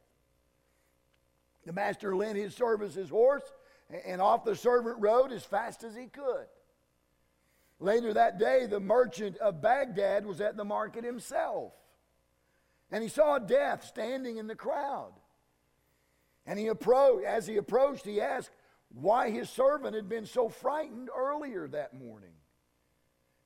The 1.67 1.73
master 1.73 2.15
lent 2.15 2.37
his 2.37 2.55
servant 2.55 2.95
his 2.95 3.11
horse, 3.11 3.43
and 4.07 4.21
off 4.21 4.45
the 4.45 4.57
servant 4.57 4.97
rode 5.01 5.33
as 5.33 5.45
fast 5.45 5.83
as 5.83 5.95
he 5.95 6.07
could. 6.07 6.47
Later 7.81 8.15
that 8.15 8.39
day, 8.39 8.67
the 8.67 8.81
merchant 8.81 9.37
of 9.39 9.61
Baghdad 9.61 10.25
was 10.25 10.41
at 10.41 10.57
the 10.57 10.65
market 10.65 11.03
himself, 11.03 11.73
and 12.91 13.03
he 13.03 13.09
saw 13.09 13.39
death 13.39 13.85
standing 13.85 14.37
in 14.37 14.47
the 14.47 14.55
crowd. 14.55 15.13
And 16.47 16.59
he 16.59 16.67
approached, 16.67 17.25
as 17.25 17.47
he 17.47 17.57
approached, 17.57 18.05
he 18.05 18.21
asked 18.21 18.51
why 18.93 19.31
his 19.31 19.49
servant 19.49 19.95
had 19.95 20.09
been 20.09 20.27
so 20.27 20.49
frightened 20.49 21.09
earlier 21.17 21.69
that 21.69 21.95
morning. 21.95 22.33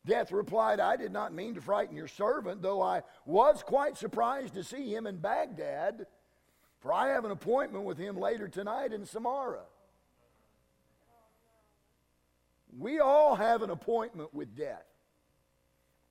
Death 0.06 0.32
replied, 0.32 0.80
I 0.80 0.96
did 0.96 1.12
not 1.12 1.32
mean 1.32 1.54
to 1.54 1.60
frighten 1.60 1.96
your 1.96 2.08
servant, 2.08 2.62
though 2.62 2.82
I 2.82 3.02
was 3.24 3.62
quite 3.62 3.96
surprised 3.96 4.54
to 4.54 4.64
see 4.64 4.94
him 4.94 5.06
in 5.06 5.16
Baghdad, 5.16 6.06
for 6.80 6.92
I 6.92 7.08
have 7.08 7.24
an 7.24 7.30
appointment 7.30 7.84
with 7.84 7.96
him 7.96 8.18
later 8.18 8.48
tonight 8.48 8.92
in 8.92 9.02
Samarra. 9.02 9.64
We 12.78 13.00
all 13.00 13.34
have 13.34 13.62
an 13.62 13.70
appointment 13.70 14.34
with 14.34 14.56
death. 14.56 14.84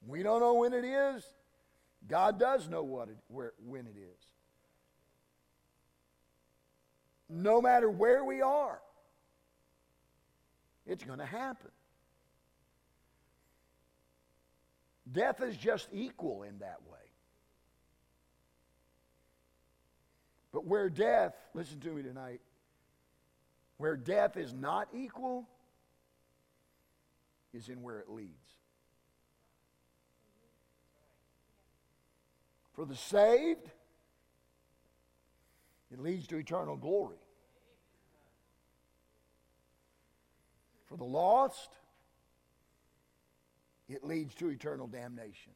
We 0.07 0.23
don't 0.23 0.39
know 0.39 0.55
when 0.55 0.73
it 0.73 0.85
is. 0.85 1.23
God 2.07 2.39
does 2.39 2.67
know 2.67 2.83
what 2.83 3.10
it, 3.10 3.17
where, 3.27 3.53
when 3.65 3.88
it 3.88 3.95
is. 3.98 4.25
No 7.29 7.61
matter 7.61 7.89
where 7.89 8.24
we 8.24 8.42
are, 8.42 8.79
it's 10.85 11.03
going 11.03 11.20
to 11.20 11.25
happen. 11.25 11.72
Death 15.11 15.42
is 15.42 15.55
just 15.57 15.87
equal 15.92 16.44
in 16.44 16.59
that 16.59 16.79
way. 16.92 17.00
But 20.51 20.66
where 20.66 20.89
death, 20.89 21.33
listen 21.53 21.79
to 21.81 21.89
me 21.89 22.03
tonight, 22.03 22.42
where 23.77 23.98
death 23.98 24.37
is 24.37 24.53
not 24.53 24.87
equal 24.94 25.48
is 27.53 27.70
in 27.70 27.81
where 27.81 28.00
it 28.00 28.09
leads. 28.09 28.29
For 32.74 32.86
the 32.86 32.96
saved, 32.96 33.70
it 35.92 36.00
leads 36.00 36.27
to 36.27 36.38
eternal 36.38 36.75
glory. 36.75 37.18
For 40.88 40.98
the 40.98 41.03
lost, 41.03 41.70
it 43.88 44.03
leads 44.03 44.33
to 44.36 44.50
eternal 44.50 44.88
damnation. 44.88 45.53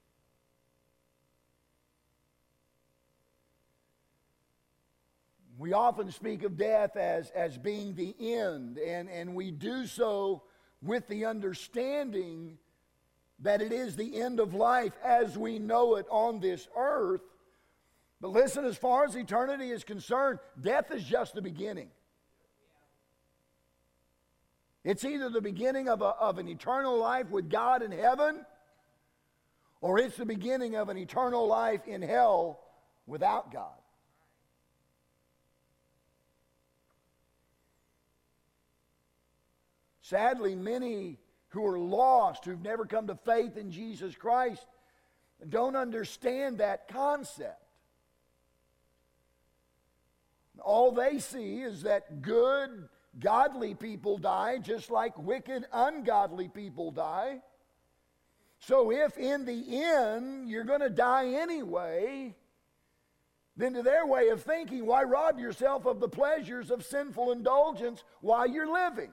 We 5.58 5.74
often 5.74 6.12
speak 6.12 6.44
of 6.44 6.56
death 6.56 6.96
as, 6.96 7.32
as 7.32 7.58
being 7.58 7.96
the 7.96 8.16
end, 8.20 8.78
and, 8.78 9.10
and 9.10 9.34
we 9.34 9.50
do 9.50 9.88
so 9.88 10.44
with 10.84 11.08
the 11.08 11.26
understanding 11.26 12.60
that 13.40 13.62
it 13.62 13.72
is 13.72 13.96
the 13.96 14.20
end 14.20 14.40
of 14.40 14.54
life 14.54 14.94
as 15.04 15.38
we 15.38 15.60
know 15.60 15.96
it 15.96 16.08
on 16.10 16.40
this 16.40 16.68
earth. 16.76 17.22
But 18.20 18.30
listen, 18.30 18.66
as 18.66 18.78
far 18.78 19.06
as 19.06 19.16
eternity 19.16 19.70
is 19.70 19.84
concerned, 19.84 20.40
death 20.60 20.92
is 20.92 21.04
just 21.04 21.36
the 21.36 21.42
beginning. 21.42 21.90
It's 24.84 25.04
either 25.04 25.30
the 25.30 25.42
beginning 25.42 25.90
of, 25.90 26.02
a, 26.02 26.06
of 26.06 26.40
an 26.40 26.48
eternal 26.48 26.98
life 26.98 27.30
with 27.30 27.50
God 27.50 27.84
in 27.84 27.92
heaven, 27.92 28.46
or 29.82 30.00
it's 30.00 30.18
the 30.18 30.26
beginning 30.26 30.76
of 30.76 30.90
an 30.90 30.98
eternal 30.98 31.46
life 31.46 31.86
in 31.88 32.02
hell 32.02 32.60
without 33.06 33.52
God. 33.52 33.76
Sadly, 40.02 40.56
many 40.56 41.20
who 41.50 41.66
are 41.66 41.80
lost, 41.80 42.46
who've 42.46 42.62
never 42.62 42.86
come 42.86 43.08
to 43.08 43.16
faith 43.16 43.58
in 43.58 43.72
Jesus 43.72 44.16
Christ, 44.16 44.66
don't 45.48 45.76
understand 45.76 46.58
that 46.58 46.88
concept. 46.88 47.62
All 50.60 50.92
they 50.92 51.20
see 51.20 51.62
is 51.62 51.84
that 51.84 52.22
good, 52.22 52.90
godly 53.20 53.76
people 53.76 54.18
die 54.18 54.58
just 54.58 54.90
like 54.90 55.18
wicked, 55.18 55.66
ungodly 55.72 56.50
people 56.50 56.92
die. 56.92 57.42
So, 58.60 58.92
if 58.92 59.18
in 59.18 59.46
the 59.46 59.84
end 59.84 60.50
you're 60.50 60.64
going 60.64 60.82
to 60.82 60.90
die 60.90 61.28
anyway, 61.28 62.36
then 63.56 63.74
to 63.74 63.84
their 63.84 64.06
way 64.06 64.30
of 64.30 64.44
thinking, 64.44 64.86
why 64.86 65.04
rob 65.04 65.40
yourself 65.40 65.86
of 65.86 66.00
the 66.00 66.10
pleasures 66.10 66.72
of 66.72 66.84
sinful 66.84 67.32
indulgence 67.32 68.04
while 68.22 68.48
you're 68.48 68.72
living? 68.72 69.12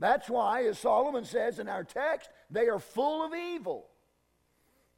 That's 0.00 0.30
why, 0.30 0.64
as 0.64 0.78
Solomon 0.78 1.26
says 1.26 1.58
in 1.58 1.68
our 1.68 1.84
text, 1.84 2.30
they 2.50 2.68
are 2.68 2.78
full 2.78 3.22
of 3.22 3.34
evil. 3.34 3.86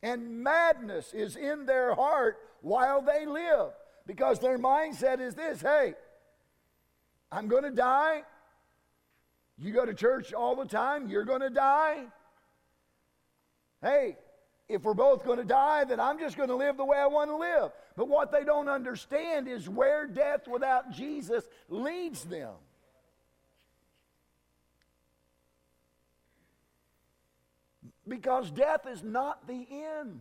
And 0.01 0.43
madness 0.43 1.13
is 1.13 1.35
in 1.37 1.67
their 1.67 1.95
heart 1.95 2.39
while 2.61 3.03
they 3.03 3.27
live. 3.27 3.73
Because 4.07 4.39
their 4.39 4.59
mindset 4.59 5.21
is 5.21 5.35
this 5.35 5.61
hey, 5.61 5.95
I'm 7.31 7.49
going 7.49 7.65
to 7.65 7.71
die. 7.71 8.23
You 9.59 9.73
go 9.73 9.85
to 9.85 9.95
church 9.95 10.33
all 10.33 10.57
the 10.57 10.65
time, 10.65 11.09
you're 11.09 11.25
going 11.25 11.41
to 11.41 11.51
die. 11.51 12.05
Hey, 13.81 14.17
if 14.69 14.85
we're 14.85 14.95
both 14.95 15.25
going 15.25 15.39
to 15.39 15.45
die, 15.45 15.85
then 15.85 15.99
I'm 15.99 16.19
just 16.19 16.37
going 16.37 16.49
to 16.49 16.57
live 16.57 16.77
the 16.77 16.85
way 16.85 16.97
I 16.97 17.07
want 17.07 17.31
to 17.31 17.37
live. 17.37 17.73
But 17.97 18.09
what 18.09 18.31
they 18.31 18.45
don't 18.45 18.69
understand 18.69 19.49
is 19.49 19.69
where 19.69 20.07
death 20.07 20.47
without 20.49 20.93
Jesus 20.93 21.45
leads 21.69 22.25
them. 22.25 22.55
Because 28.13 28.51
death 28.51 28.87
is 28.87 29.03
not 29.03 29.47
the 29.47 29.67
end. 29.71 30.21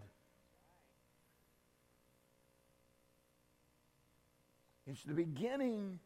It's 4.88 5.04
the 5.04 5.14
beginning 5.14 6.00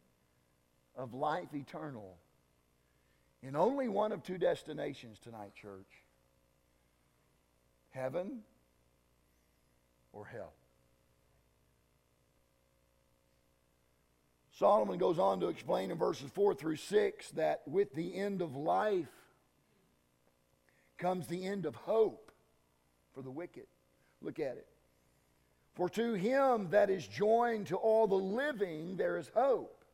of 0.96 1.14
life 1.14 1.54
eternal 1.54 2.16
in 3.40 3.54
only 3.54 3.86
one 3.86 4.10
of 4.10 4.24
two 4.24 4.36
destinations 4.36 5.20
tonight, 5.20 5.52
church 5.54 5.86
heaven 7.90 8.40
or 10.12 10.26
hell. 10.26 10.54
Solomon 14.58 14.98
goes 14.98 15.20
on 15.20 15.38
to 15.38 15.46
explain 15.46 15.92
in 15.92 15.98
verses 15.98 16.28
4 16.34 16.54
through 16.54 16.76
6 16.78 17.30
that 17.30 17.62
with 17.68 17.94
the 17.94 18.16
end 18.16 18.42
of 18.42 18.56
life, 18.56 19.06
comes 20.98 21.26
the 21.26 21.44
end 21.44 21.66
of 21.66 21.74
hope 21.74 22.32
for 23.14 23.22
the 23.22 23.30
wicked. 23.30 23.66
Look 24.22 24.38
at 24.38 24.56
it. 24.56 24.66
For 25.74 25.88
to 25.90 26.14
him 26.14 26.70
that 26.70 26.88
is 26.88 27.06
joined 27.06 27.66
to 27.68 27.76
all 27.76 28.06
the 28.06 28.14
living, 28.14 28.96
there 28.96 29.18
is 29.18 29.30
hope. 29.34 29.84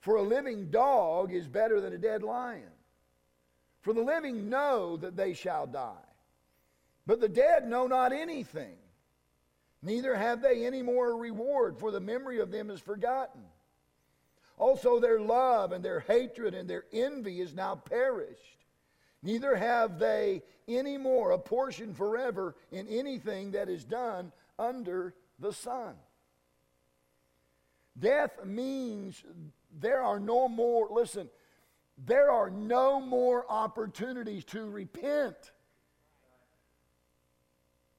For 0.00 0.16
a 0.16 0.22
living 0.22 0.70
dog 0.70 1.32
is 1.32 1.46
better 1.48 1.80
than 1.80 1.92
a 1.92 1.98
dead 1.98 2.22
lion. 2.22 2.70
For 3.80 3.92
the 3.92 4.02
living 4.02 4.48
know 4.48 4.96
that 4.96 5.16
they 5.16 5.32
shall 5.32 5.66
die, 5.66 5.94
but 7.06 7.20
the 7.20 7.28
dead 7.28 7.68
know 7.68 7.86
not 7.86 8.12
anything, 8.12 8.76
neither 9.82 10.16
have 10.16 10.42
they 10.42 10.66
any 10.66 10.82
more 10.82 11.16
reward, 11.16 11.78
for 11.78 11.92
the 11.92 12.00
memory 12.00 12.40
of 12.40 12.50
them 12.50 12.68
is 12.70 12.80
forgotten. 12.80 13.42
Also, 14.58 14.98
their 14.98 15.20
love 15.20 15.70
and 15.70 15.84
their 15.84 16.00
hatred 16.00 16.54
and 16.54 16.68
their 16.68 16.84
envy 16.92 17.40
is 17.40 17.54
now 17.54 17.76
perished. 17.76 18.65
Neither 19.26 19.56
have 19.56 19.98
they 19.98 20.44
any 20.68 20.96
more 20.96 21.32
a 21.32 21.38
portion 21.38 21.92
forever 21.92 22.54
in 22.70 22.86
anything 22.86 23.50
that 23.50 23.68
is 23.68 23.84
done 23.84 24.30
under 24.56 25.14
the 25.40 25.52
sun. 25.52 25.96
Death 27.98 28.44
means 28.44 29.24
there 29.80 30.00
are 30.00 30.20
no 30.20 30.48
more, 30.48 30.86
listen, 30.92 31.28
there 32.06 32.30
are 32.30 32.50
no 32.50 33.00
more 33.00 33.44
opportunities 33.50 34.44
to 34.44 34.70
repent. 34.70 35.50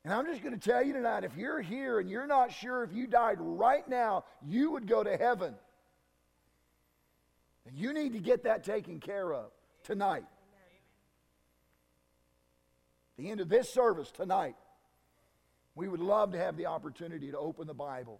And 0.06 0.14
I'm 0.14 0.28
just 0.28 0.42
going 0.42 0.58
to 0.58 0.70
tell 0.70 0.82
you 0.82 0.94
tonight 0.94 1.26
if 1.26 1.36
you're 1.36 1.60
here 1.60 2.00
and 2.00 2.10
you're 2.10 2.26
not 2.26 2.54
sure 2.54 2.84
if 2.84 2.94
you 2.94 3.06
died 3.06 3.40
right 3.42 3.86
now, 3.90 4.24
you 4.48 4.72
would 4.72 4.88
go 4.88 5.04
to 5.04 5.18
heaven. 5.18 5.56
And 7.68 7.78
you 7.78 7.92
need 7.92 8.14
to 8.14 8.20
get 8.20 8.46
that 8.46 8.64
taken 8.64 9.02
care 9.02 9.34
of 9.34 9.52
tonight. 9.84 10.24
The 13.18 13.32
end 13.32 13.42
of 13.42 13.50
this 13.50 13.70
service 13.70 14.12
tonight. 14.12 14.56
We 15.76 15.88
would 15.88 16.00
love 16.00 16.32
to 16.32 16.40
have 16.40 16.58
the 16.58 16.66
opportunity 16.66 17.32
to 17.32 17.38
open 17.38 17.68
the 17.68 17.74
Bible 17.74 18.20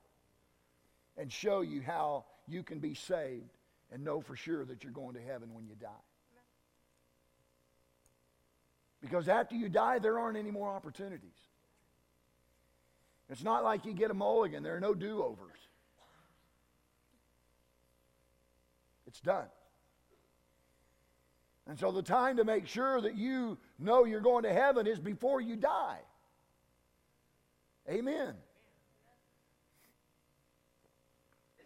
and 1.18 1.32
show 1.32 1.62
you 1.62 1.82
how 1.82 2.26
you 2.48 2.62
can 2.62 2.80
be 2.80 2.94
saved 2.94 3.50
and 3.92 4.04
know 4.04 4.22
for 4.22 4.36
sure 4.36 4.64
that 4.66 4.84
you're 4.84 4.94
going 4.94 5.16
to 5.16 5.22
heaven 5.22 5.54
when 5.54 5.66
you 5.66 5.74
die. 5.80 5.88
Because 9.02 9.28
after 9.28 9.56
you 9.56 9.70
die, 9.70 10.00
there 10.00 10.20
aren't 10.20 10.38
any 10.38 10.52
more 10.52 10.70
opportunities. 10.70 11.38
It's 13.30 13.44
not 13.44 13.64
like 13.64 13.86
you 13.86 13.94
get 13.94 14.12
a 14.12 14.14
mulligan, 14.14 14.64
there 14.64 14.76
are 14.76 14.80
no 14.80 14.94
do 14.94 15.24
overs. 15.24 15.58
It's 19.06 19.20
done. 19.20 19.48
And 21.68 21.78
so 21.78 21.92
the 21.92 22.02
time 22.02 22.38
to 22.38 22.46
make 22.46 22.66
sure 22.66 23.02
that 23.02 23.16
you 23.16 23.58
know 23.78 24.06
you're 24.06 24.22
going 24.22 24.44
to 24.44 24.54
heaven 24.54 24.88
is 24.88 25.00
before 25.00 25.42
you 25.42 25.56
die. 25.58 26.00
Amen. 27.90 28.36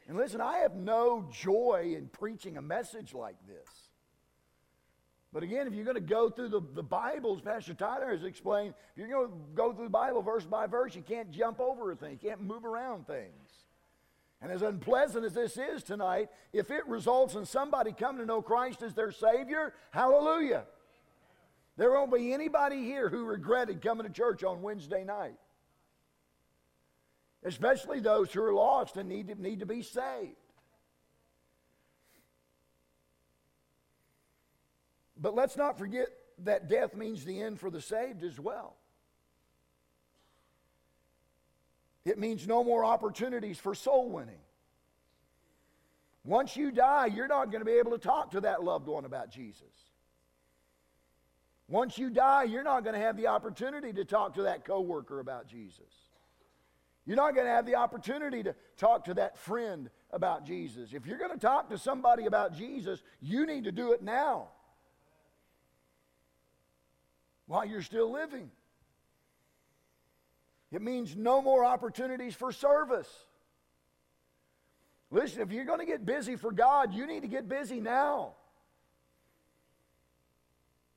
And 0.07 0.17
listen, 0.17 0.41
I 0.41 0.57
have 0.57 0.75
no 0.75 1.29
joy 1.31 1.93
in 1.95 2.07
preaching 2.07 2.57
a 2.57 2.61
message 2.61 3.13
like 3.13 3.37
this. 3.47 3.91
But 5.31 5.43
again, 5.43 5.67
if 5.67 5.73
you're 5.73 5.85
going 5.85 5.95
to 5.95 6.01
go 6.01 6.29
through 6.29 6.49
the, 6.49 6.61
the 6.73 6.83
Bible, 6.83 7.35
as 7.35 7.41
Pastor 7.41 7.73
Tyler 7.73 8.11
has 8.11 8.23
explained, 8.23 8.73
if 8.95 8.97
you're 8.97 9.07
going 9.07 9.29
to 9.29 9.37
go 9.55 9.71
through 9.71 9.85
the 9.85 9.89
Bible 9.89 10.21
verse 10.21 10.43
by 10.43 10.67
verse, 10.67 10.95
you 10.95 11.01
can't 11.01 11.31
jump 11.31 11.59
over 11.59 11.91
a 11.91 11.95
thing, 11.95 12.17
you 12.21 12.29
can't 12.29 12.41
move 12.41 12.65
around 12.65 13.07
things. 13.07 13.50
And 14.41 14.51
as 14.51 14.63
unpleasant 14.63 15.23
as 15.23 15.34
this 15.34 15.58
is 15.58 15.84
tonight, 15.84 16.30
if 16.51 16.71
it 16.71 16.88
results 16.88 17.36
in 17.36 17.45
somebody 17.45 17.91
coming 17.91 18.21
to 18.21 18.25
know 18.25 18.41
Christ 18.41 18.82
as 18.82 18.93
their 18.93 19.12
Savior, 19.12 19.73
hallelujah. 19.91 20.63
There 21.77 21.91
won't 21.91 22.13
be 22.13 22.34
anybody 22.34 22.84
here 22.84 23.10
who 23.10 23.25
regretted 23.25 23.82
coming 23.82 24.08
to 24.08 24.12
church 24.12 24.43
on 24.43 24.62
Wednesday 24.62 25.04
night 25.04 25.36
especially 27.43 27.99
those 27.99 28.32
who 28.32 28.43
are 28.43 28.54
lost 28.54 28.97
and 28.97 29.10
need 29.10 29.27
to, 29.27 29.41
need 29.41 29.60
to 29.60 29.65
be 29.65 29.82
saved. 29.82 30.36
But 35.17 35.36
let's 35.36 35.58
not 35.58 35.77
forget 35.77 36.08
that 36.39 36.67
death 36.67 36.95
means 36.95 37.25
the 37.25 37.41
end 37.41 37.60
for 37.60 37.69
the 37.69 37.82
saved 37.82 38.23
as 38.23 38.39
well. 38.39 38.75
It 42.05 42.17
means 42.17 42.47
no 42.47 42.63
more 42.63 42.83
opportunities 42.83 43.57
for 43.57 43.75
soul 43.75 44.09
winning. 44.09 44.39
Once 46.23 46.55
you 46.55 46.71
die, 46.71 47.07
you're 47.07 47.27
not 47.27 47.51
going 47.51 47.61
to 47.61 47.65
be 47.65 47.77
able 47.77 47.91
to 47.91 47.97
talk 47.97 48.31
to 48.31 48.41
that 48.41 48.63
loved 48.63 48.87
one 48.87 49.05
about 49.05 49.31
Jesus. 49.31 49.63
Once 51.67 51.97
you 51.97 52.09
die, 52.09 52.43
you're 52.43 52.63
not 52.63 52.83
going 52.83 52.93
to 52.93 52.99
have 52.99 53.17
the 53.17 53.27
opportunity 53.27 53.93
to 53.93 54.03
talk 54.03 54.35
to 54.35 54.43
that 54.43 54.65
coworker 54.65 55.19
about 55.19 55.47
Jesus. 55.47 55.85
You're 57.05 57.15
not 57.15 57.33
going 57.33 57.47
to 57.47 57.51
have 57.51 57.65
the 57.65 57.75
opportunity 57.75 58.43
to 58.43 58.53
talk 58.77 59.05
to 59.05 59.13
that 59.15 59.37
friend 59.37 59.89
about 60.11 60.45
Jesus. 60.45 60.93
If 60.93 61.05
you're 61.05 61.17
going 61.17 61.31
to 61.31 61.39
talk 61.39 61.69
to 61.69 61.77
somebody 61.77 62.25
about 62.25 62.55
Jesus, 62.55 63.01
you 63.21 63.45
need 63.45 63.63
to 63.63 63.71
do 63.71 63.93
it 63.93 64.03
now 64.03 64.49
while 67.47 67.65
you're 67.65 67.81
still 67.81 68.11
living. 68.11 68.51
It 70.71 70.81
means 70.81 71.15
no 71.15 71.41
more 71.41 71.65
opportunities 71.65 72.34
for 72.34 72.51
service. 72.51 73.10
Listen, 75.10 75.41
if 75.41 75.51
you're 75.51 75.65
going 75.65 75.79
to 75.79 75.86
get 75.86 76.05
busy 76.05 76.38
for 76.38 76.51
God, 76.51 76.93
you 76.93 77.05
need 77.05 77.21
to 77.21 77.27
get 77.27 77.49
busy 77.49 77.81
now. 77.81 78.34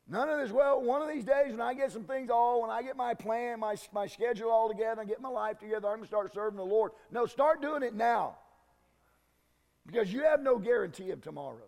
None 0.06 0.28
of 0.28 0.38
this, 0.38 0.52
well, 0.52 0.80
one 0.82 1.02
of 1.02 1.08
these 1.08 1.24
days 1.24 1.52
when 1.52 1.62
I 1.62 1.74
get 1.74 1.90
some 1.90 2.04
things 2.04 2.30
all, 2.30 2.60
when 2.62 2.70
I 2.70 2.82
get 2.82 2.96
my 2.96 3.14
plan, 3.14 3.58
my, 3.58 3.74
my 3.92 4.06
schedule 4.06 4.50
all 4.50 4.68
together, 4.68 5.00
and 5.00 5.08
get 5.08 5.20
my 5.20 5.30
life 5.30 5.58
together, 5.58 5.88
I'm 5.88 5.96
going 5.96 6.02
to 6.02 6.06
start 6.06 6.32
serving 6.34 6.58
the 6.58 6.64
Lord. 6.64 6.92
No, 7.10 7.26
start 7.26 7.62
doing 7.62 7.82
it 7.82 7.94
now. 7.94 8.36
Because 9.86 10.12
you 10.12 10.22
have 10.22 10.40
no 10.40 10.58
guarantee 10.58 11.10
of 11.10 11.22
tomorrow. 11.22 11.66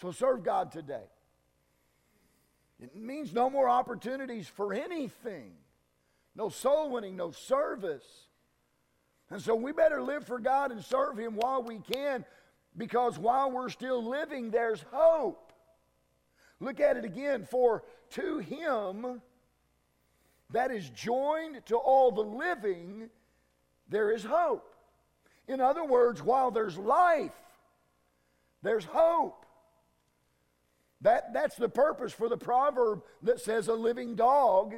So 0.00 0.12
serve 0.12 0.44
God 0.44 0.72
today. 0.72 1.04
It 2.80 2.94
means 2.94 3.32
no 3.32 3.50
more 3.50 3.68
opportunities 3.68 4.48
for 4.48 4.72
anything. 4.72 5.52
No 6.36 6.50
soul 6.50 6.90
winning, 6.90 7.16
no 7.16 7.32
service. 7.32 8.04
And 9.30 9.40
so 9.40 9.56
we 9.56 9.72
better 9.72 10.00
live 10.00 10.26
for 10.26 10.38
God 10.38 10.70
and 10.70 10.84
serve 10.84 11.18
Him 11.18 11.34
while 11.34 11.62
we 11.62 11.78
can 11.78 12.24
because 12.76 13.18
while 13.18 13.50
we're 13.50 13.70
still 13.70 14.04
living, 14.04 14.50
there's 14.50 14.84
hope. 14.92 15.52
Look 16.60 16.80
at 16.80 16.96
it 16.96 17.04
again. 17.04 17.46
For 17.50 17.82
to 18.10 18.38
him 18.38 19.20
that 20.50 20.70
is 20.70 20.88
joined 20.90 21.64
to 21.66 21.76
all 21.76 22.12
the 22.12 22.22
living, 22.22 23.10
there 23.88 24.10
is 24.10 24.24
hope. 24.24 24.74
In 25.48 25.60
other 25.60 25.84
words, 25.84 26.22
while 26.22 26.50
there's 26.50 26.76
life, 26.76 27.32
there's 28.62 28.84
hope. 28.84 29.44
That, 31.02 31.32
that's 31.32 31.56
the 31.56 31.68
purpose 31.68 32.12
for 32.12 32.28
the 32.28 32.38
proverb 32.38 33.02
that 33.22 33.40
says 33.40 33.68
a 33.68 33.74
living 33.74 34.16
dog 34.16 34.74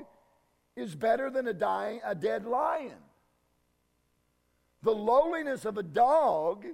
is 0.79 0.95
better 0.95 1.31
than 1.31 1.49
a, 1.49 1.55
dying, 1.55 2.01
a 2.05 2.15
dead 2.15 2.47
lion. 2.47 2.97
The 4.83 4.95
lowliness 4.95 5.65
of 5.65 5.77
a 5.77 5.83
dog 5.83 6.65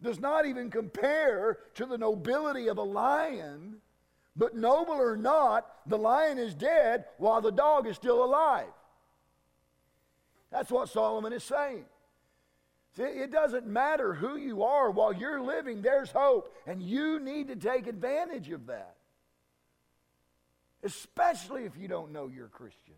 does 0.00 0.18
not 0.18 0.46
even 0.46 0.70
compare 0.70 1.58
to 1.74 1.86
the 1.86 1.98
nobility 1.98 2.68
of 2.68 2.78
a 2.78 2.82
lion 2.82 3.76
but 4.38 4.54
noble 4.54 4.94
or 4.94 5.16
not, 5.16 5.66
the 5.84 5.98
lion 5.98 6.38
is 6.38 6.54
dead 6.54 7.06
while 7.18 7.40
the 7.40 7.50
dog 7.50 7.88
is 7.88 7.96
still 7.96 8.24
alive. 8.24 8.72
That's 10.52 10.70
what 10.70 10.88
Solomon 10.88 11.32
is 11.32 11.42
saying. 11.42 11.84
See, 12.96 13.02
it 13.02 13.32
doesn't 13.32 13.66
matter 13.66 14.14
who 14.14 14.36
you 14.36 14.62
are. 14.62 14.90
While 14.90 15.12
you're 15.12 15.42
living, 15.42 15.82
there's 15.82 16.10
hope. 16.10 16.54
And 16.66 16.80
you 16.80 17.18
need 17.18 17.48
to 17.48 17.56
take 17.56 17.88
advantage 17.88 18.48
of 18.50 18.66
that. 18.66 18.94
Especially 20.84 21.64
if 21.64 21.76
you 21.76 21.88
don't 21.88 22.12
know 22.12 22.28
you're 22.28 22.46
a 22.46 22.48
Christian. 22.48 22.94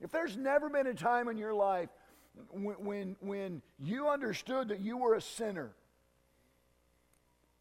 If 0.00 0.10
there's 0.10 0.36
never 0.36 0.68
been 0.68 0.86
a 0.86 0.94
time 0.94 1.28
in 1.28 1.38
your 1.38 1.54
life 1.54 1.88
when, 2.50 2.74
when, 2.84 3.16
when 3.20 3.62
you 3.78 4.08
understood 4.08 4.68
that 4.68 4.80
you 4.80 4.98
were 4.98 5.14
a 5.14 5.20
sinner 5.20 5.72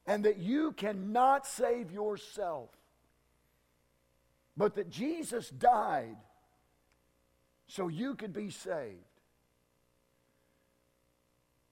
and 0.06 0.26
that 0.26 0.38
you 0.38 0.74
cannot 0.74 1.48
save 1.48 1.92
yourself, 1.92 2.70
but 4.58 4.76
that 4.76 4.90
Jesus 4.90 5.50
died 5.50 6.18
so 7.68 7.88
you 7.88 8.16
could 8.16 8.34
be 8.34 8.50
saved. 8.50 9.00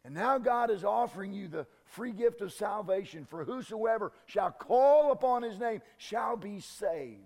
And 0.05 0.13
now 0.13 0.37
God 0.37 0.69
is 0.69 0.83
offering 0.83 1.33
you 1.33 1.47
the 1.47 1.65
free 1.85 2.11
gift 2.11 2.41
of 2.41 2.51
salvation 2.51 3.25
for 3.25 3.45
whosoever 3.45 4.11
shall 4.25 4.51
call 4.51 5.11
upon 5.11 5.43
his 5.43 5.59
name 5.59 5.81
shall 5.97 6.35
be 6.35 6.59
saved. 6.59 7.21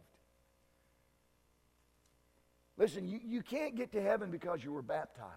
Listen, 2.77 3.07
you, 3.07 3.19
you 3.25 3.41
can't 3.41 3.75
get 3.75 3.91
to 3.93 4.01
heaven 4.01 4.29
because 4.29 4.63
you 4.63 4.71
were 4.71 4.81
baptized. 4.81 5.31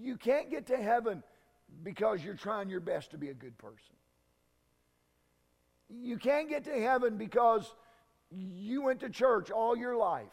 You 0.00 0.16
can't 0.16 0.50
get 0.50 0.66
to 0.68 0.76
heaven 0.76 1.22
because 1.82 2.22
you're 2.24 2.34
trying 2.34 2.68
your 2.68 2.80
best 2.80 3.10
to 3.10 3.18
be 3.18 3.28
a 3.28 3.34
good 3.34 3.58
person. 3.58 3.94
You 5.90 6.18
can't 6.18 6.48
get 6.48 6.64
to 6.64 6.80
heaven 6.80 7.16
because 7.16 7.72
you 8.30 8.82
went 8.82 9.00
to 9.00 9.08
church 9.08 9.50
all 9.50 9.76
your 9.76 9.96
life. 9.96 10.26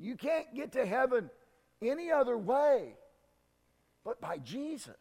You 0.00 0.16
can't 0.16 0.52
get 0.54 0.72
to 0.72 0.86
heaven 0.86 1.30
any 1.80 2.10
other 2.10 2.36
way 2.38 2.94
but 4.04 4.20
by 4.20 4.38
Jesus. 4.38 4.96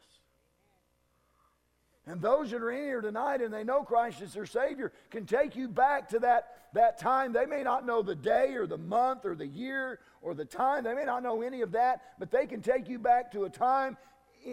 And 2.08 2.20
those 2.20 2.50
that 2.50 2.62
are 2.62 2.72
in 2.72 2.84
here 2.84 3.02
tonight 3.02 3.42
and 3.42 3.54
they 3.54 3.64
know 3.64 3.84
Christ 3.84 4.22
is 4.22 4.34
their 4.34 4.48
Savior 4.48 4.92
can 5.12 5.26
take 5.26 5.56
you 5.56 5.68
back 5.68 6.10
to 6.10 6.20
that, 6.20 6.70
that 6.74 6.98
time. 6.98 7.32
They 7.32 7.46
may 7.46 7.62
not 7.62 7.86
know 7.86 8.02
the 8.02 8.16
day 8.16 8.56
or 8.56 8.66
the 8.66 8.78
month 8.78 9.24
or 9.24 9.36
the 9.36 9.46
year 9.46 10.00
or 10.22 10.34
the 10.34 10.46
time. 10.46 10.84
They 10.84 10.96
may 10.96 11.06
not 11.06 11.22
know 11.22 11.44
any 11.44 11.62
of 11.62 11.74
that, 11.74 12.02
but 12.18 12.32
they 12.32 12.48
can 12.48 12.62
take 12.62 12.90
you 12.90 12.98
back 12.98 13.32
to 13.34 13.44
a 13.44 13.50
time 13.50 13.98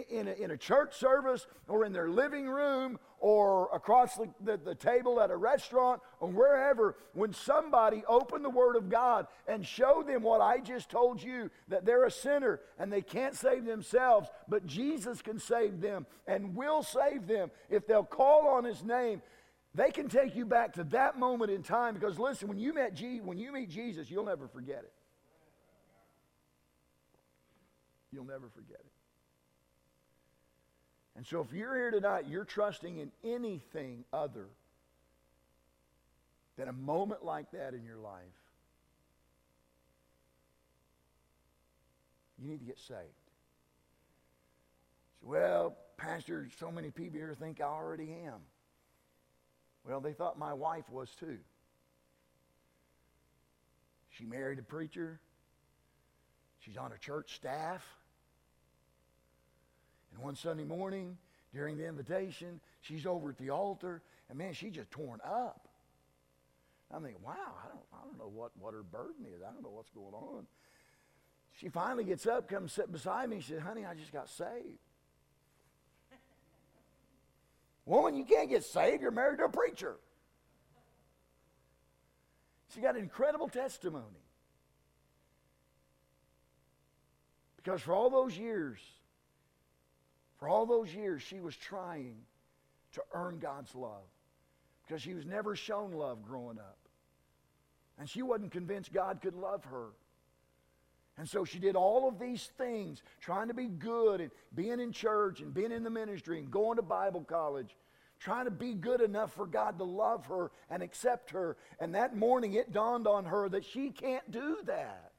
in 0.09 0.27
a, 0.27 0.33
in 0.33 0.51
a 0.51 0.57
church 0.57 0.95
service 0.95 1.47
or 1.67 1.85
in 1.85 1.91
their 1.91 2.09
living 2.09 2.47
room 2.47 2.99
or 3.19 3.69
across 3.73 4.15
the, 4.15 4.29
the, 4.41 4.57
the, 4.57 4.75
table 4.75 5.19
at 5.19 5.29
a 5.29 5.35
restaurant 5.35 6.01
or 6.19 6.29
wherever, 6.29 6.95
when 7.13 7.33
somebody 7.33 8.03
opened 8.07 8.45
the 8.45 8.49
Word 8.49 8.75
of 8.75 8.89
God 8.89 9.27
and 9.47 9.65
showed 9.65 10.07
them 10.07 10.23
what 10.23 10.41
I 10.41 10.59
just 10.59 10.89
told 10.89 11.21
you 11.21 11.51
that 11.67 11.85
they're 11.85 12.05
a 12.05 12.11
sinner 12.11 12.61
and 12.77 12.91
they 12.91 13.01
can't 13.01 13.35
save 13.35 13.65
themselves, 13.65 14.29
but 14.47 14.65
Jesus 14.65 15.21
can 15.21 15.39
save 15.39 15.81
them 15.81 16.05
and 16.27 16.55
will 16.55 16.81
save 16.81 17.27
them 17.27 17.51
if 17.69 17.85
they'll 17.85 18.03
call 18.03 18.47
on 18.47 18.63
His 18.63 18.83
name. 18.83 19.21
They 19.75 19.91
can 19.91 20.07
take 20.07 20.35
you 20.35 20.45
back 20.45 20.73
to 20.73 20.83
that 20.85 21.19
moment 21.19 21.51
in 21.51 21.61
time 21.61 21.93
because 21.93 22.17
listen, 22.17 22.47
when 22.47 22.57
you 22.57 22.73
met 22.73 22.95
Je- 22.95 23.21
when 23.21 23.37
you 23.37 23.51
meet 23.51 23.69
Jesus, 23.69 24.09
you'll 24.09 24.25
never 24.25 24.47
forget 24.47 24.79
it. 24.79 24.93
You'll 28.11 28.25
never 28.25 28.49
forget 28.49 28.79
it. 28.79 28.98
And 31.19 31.27
so 31.27 31.41
if 31.41 31.51
you're 31.51 31.75
here 31.75 31.91
tonight, 31.91 32.27
you're 32.29 32.45
trusting 32.45 32.97
in 32.97 33.11
anything 33.25 34.05
other 34.13 34.45
than 36.57 36.69
a 36.69 36.71
moment 36.71 37.25
like 37.25 37.51
that 37.51 37.73
in 37.73 37.83
your 37.83 37.97
life, 37.97 38.23
you 42.41 42.47
need 42.47 42.59
to 42.59 42.65
get 42.65 42.79
saved. 42.79 43.01
So, 45.19 45.27
well, 45.27 45.75
Pastor, 45.97 46.47
so 46.57 46.71
many 46.71 46.89
people 46.89 47.19
here 47.19 47.35
think 47.37 47.59
I 47.59 47.65
already 47.65 48.15
am. 48.25 48.39
Well, 49.85 49.99
they 49.99 50.13
thought 50.13 50.39
my 50.39 50.53
wife 50.53 50.89
was 50.89 51.09
too. 51.19 51.39
She 54.11 54.23
married 54.23 54.59
a 54.59 54.63
preacher. 54.63 55.19
She's 56.61 56.77
on 56.77 56.93
a 56.93 56.97
church 56.97 57.35
staff. 57.35 57.83
And 60.13 60.23
one 60.23 60.35
Sunday 60.35 60.63
morning, 60.63 61.17
during 61.53 61.77
the 61.77 61.85
invitation, 61.87 62.59
she's 62.81 63.05
over 63.05 63.29
at 63.29 63.37
the 63.37 63.49
altar, 63.49 64.01
and 64.29 64.37
man, 64.37 64.53
she's 64.53 64.73
just 64.73 64.91
torn 64.91 65.19
up. 65.23 65.67
I'm 66.91 67.03
thinking, 67.03 67.21
wow, 67.23 67.33
I 67.33 67.67
don't, 67.67 67.85
I 67.93 68.03
don't 68.03 68.17
know 68.17 68.31
what, 68.33 68.51
what 68.59 68.73
her 68.73 68.83
burden 68.83 69.25
is. 69.25 69.41
I 69.47 69.51
don't 69.51 69.61
know 69.61 69.69
what's 69.69 69.91
going 69.91 70.13
on. 70.13 70.47
She 71.59 71.69
finally 71.69 72.03
gets 72.03 72.25
up, 72.25 72.47
comes 72.47 72.73
sit 72.73 72.91
beside 72.91 73.29
me. 73.29 73.41
She 73.41 73.53
said, 73.53 73.61
honey, 73.61 73.85
I 73.85 73.93
just 73.93 74.11
got 74.11 74.29
saved. 74.29 74.79
Woman, 77.85 78.15
you 78.15 78.25
can't 78.25 78.49
get 78.49 78.63
saved. 78.63 79.01
You're 79.01 79.11
married 79.11 79.39
to 79.39 79.45
a 79.45 79.49
preacher. 79.49 79.97
She 82.73 82.81
got 82.81 82.95
an 82.95 83.01
incredible 83.01 83.49
testimony. 83.49 84.05
Because 87.57 87.81
for 87.81 87.93
all 87.93 88.09
those 88.09 88.37
years, 88.37 88.79
for 90.39 90.47
all 90.47 90.65
those 90.65 90.93
years, 90.93 91.21
she 91.21 91.41
was 91.41 91.55
trying 91.55 92.15
to 92.93 93.01
earn 93.13 93.39
God's 93.39 93.75
love 93.75 94.07
because 94.87 95.01
she 95.01 95.13
was 95.13 95.25
never 95.25 95.55
shown 95.55 95.91
love 95.91 96.23
growing 96.23 96.57
up. 96.57 96.77
And 97.99 98.09
she 98.09 98.21
wasn't 98.21 98.51
convinced 98.51 98.93
God 98.93 99.19
could 99.21 99.35
love 99.35 99.65
her. 99.65 99.89
And 101.17 101.27
so 101.27 101.43
she 101.43 101.59
did 101.59 101.75
all 101.75 102.07
of 102.07 102.17
these 102.17 102.49
things, 102.57 103.03
trying 103.19 103.49
to 103.49 103.53
be 103.53 103.67
good 103.67 104.21
and 104.21 104.31
being 104.55 104.79
in 104.79 104.93
church 104.93 105.41
and 105.41 105.53
being 105.53 105.73
in 105.73 105.83
the 105.83 105.89
ministry 105.89 106.39
and 106.39 106.49
going 106.49 106.77
to 106.77 106.81
Bible 106.81 107.25
college, 107.27 107.75
trying 108.21 108.45
to 108.45 108.51
be 108.51 108.73
good 108.73 109.01
enough 109.01 109.33
for 109.33 109.45
God 109.45 109.77
to 109.79 109.83
love 109.83 110.25
her 110.27 110.51
and 110.69 110.81
accept 110.81 111.31
her. 111.31 111.57
And 111.81 111.93
that 111.95 112.15
morning 112.15 112.53
it 112.53 112.71
dawned 112.71 113.05
on 113.05 113.25
her 113.25 113.49
that 113.49 113.65
she 113.65 113.89
can't 113.89 114.31
do 114.31 114.59
that. 114.65 115.11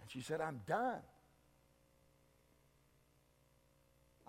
And 0.00 0.08
she 0.08 0.20
said, 0.20 0.40
I'm 0.40 0.60
done. 0.68 1.00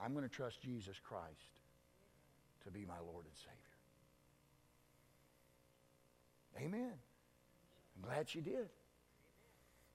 I'm 0.05 0.13
going 0.13 0.23
to 0.23 0.29
trust 0.29 0.61
Jesus 0.61 0.95
Christ 1.03 1.23
to 2.63 2.69
be 2.69 2.85
my 2.85 2.99
Lord 3.11 3.25
and 3.25 3.35
Savior. 3.35 3.55
Amen. 6.67 6.93
I'm 7.95 8.07
glad 8.07 8.29
she 8.29 8.39
did. 8.39 8.69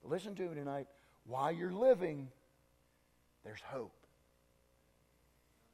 But 0.03 0.11
listen 0.11 0.35
to 0.35 0.43
me 0.43 0.55
tonight. 0.55 0.87
While 1.25 1.53
you're 1.53 1.71
living, 1.71 2.27
there's 3.45 3.61
hope. 3.61 3.95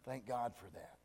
Thank 0.06 0.28
God 0.28 0.54
for 0.56 0.70
that. 0.76 0.98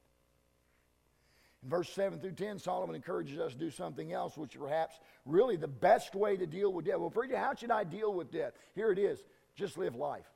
In 1.63 1.71
verse 1.71 1.89
7 1.89 2.19
through 2.21 2.33
10, 2.33 2.59
Solomon 2.59 2.95
encourages 2.95 3.39
us 3.39 3.53
to 3.53 3.59
do 3.59 3.71
something 3.71 4.13
else, 4.13 4.37
which 4.37 4.59
perhaps 4.59 4.97
really 5.25 5.57
the 5.57 5.69
best 5.69 6.15
way 6.15 6.37
to 6.37 6.47
deal 6.47 6.71
with 6.71 6.85
death. 6.85 6.99
Well, 6.99 7.09
preacher, 7.09 7.39
how 7.39 7.55
should 7.55 7.71
I 7.71 7.85
deal 7.85 8.13
with 8.13 8.31
death? 8.31 8.53
Here 8.75 8.93
it 8.93 8.99
is. 8.99 9.21
Just 9.55 9.79
live 9.79 9.95
life. 9.95 10.27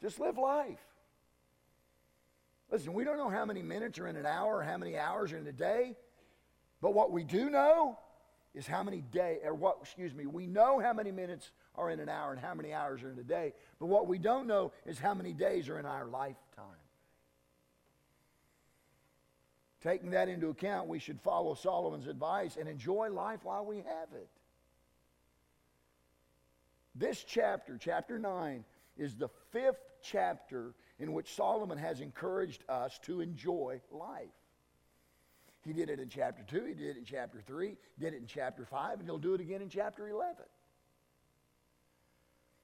Just 0.00 0.20
live 0.20 0.38
life. 0.38 0.78
Listen, 2.70 2.92
we 2.92 3.04
don't 3.04 3.16
know 3.16 3.30
how 3.30 3.44
many 3.44 3.62
minutes 3.62 3.98
are 3.98 4.08
in 4.08 4.16
an 4.16 4.26
hour, 4.26 4.62
how 4.62 4.76
many 4.76 4.98
hours 4.98 5.32
are 5.32 5.38
in 5.38 5.46
a 5.46 5.52
day, 5.52 5.96
but 6.80 6.94
what 6.94 7.12
we 7.12 7.22
do 7.22 7.48
know 7.48 7.98
is 8.54 8.66
how 8.66 8.82
many 8.82 9.02
day 9.12 9.38
or 9.44 9.54
what 9.54 9.78
excuse 9.80 10.14
me, 10.14 10.26
we 10.26 10.46
know 10.46 10.80
how 10.80 10.92
many 10.92 11.12
minutes 11.12 11.50
are 11.76 11.90
in 11.90 12.00
an 12.00 12.08
hour 12.08 12.32
and 12.32 12.40
how 12.40 12.54
many 12.54 12.72
hours 12.72 13.02
are 13.02 13.12
in 13.12 13.18
a 13.18 13.22
day, 13.22 13.52
but 13.78 13.86
what 13.86 14.08
we 14.08 14.18
don't 14.18 14.46
know 14.46 14.72
is 14.84 14.98
how 14.98 15.14
many 15.14 15.32
days 15.32 15.68
are 15.68 15.78
in 15.78 15.86
our 15.86 16.06
lifetime. 16.06 16.64
Taking 19.82 20.10
that 20.10 20.28
into 20.28 20.48
account, 20.48 20.88
we 20.88 20.98
should 20.98 21.20
follow 21.20 21.54
Solomon's 21.54 22.08
advice 22.08 22.56
and 22.58 22.68
enjoy 22.68 23.10
life 23.10 23.40
while 23.44 23.64
we 23.64 23.76
have 23.76 24.08
it. 24.14 24.28
This 26.94 27.22
chapter, 27.22 27.78
chapter 27.78 28.18
9, 28.18 28.64
is 28.96 29.14
the 29.14 29.28
fifth 29.56 29.80
chapter 30.02 30.74
in 30.98 31.12
which 31.12 31.34
Solomon 31.34 31.78
has 31.78 32.00
encouraged 32.00 32.62
us 32.68 32.98
to 33.04 33.20
enjoy 33.20 33.80
life. 33.90 34.28
He 35.64 35.72
did 35.72 35.90
it 35.90 35.98
in 35.98 36.08
chapter 36.08 36.42
2, 36.46 36.64
he 36.66 36.74
did 36.74 36.90
it 36.90 36.96
in 36.98 37.04
chapter 37.04 37.42
3, 37.44 37.76
did 37.98 38.14
it 38.14 38.18
in 38.18 38.26
chapter 38.26 38.64
5, 38.64 39.00
and 39.00 39.08
he'll 39.08 39.18
do 39.18 39.34
it 39.34 39.40
again 39.40 39.62
in 39.62 39.68
chapter 39.68 40.08
11. 40.08 40.36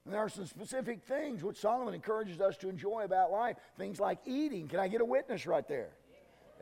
And 0.05 0.13
there 0.13 0.21
are 0.21 0.29
some 0.29 0.45
specific 0.45 1.01
things 1.03 1.43
which 1.43 1.57
Solomon 1.57 1.93
encourages 1.93 2.39
us 2.41 2.57
to 2.57 2.69
enjoy 2.69 3.03
about 3.03 3.31
life. 3.31 3.57
Things 3.77 3.99
like 3.99 4.19
eating. 4.25 4.67
Can 4.67 4.79
I 4.79 4.87
get 4.87 5.01
a 5.01 5.05
witness 5.05 5.47
right 5.47 5.67
there? 5.67 5.91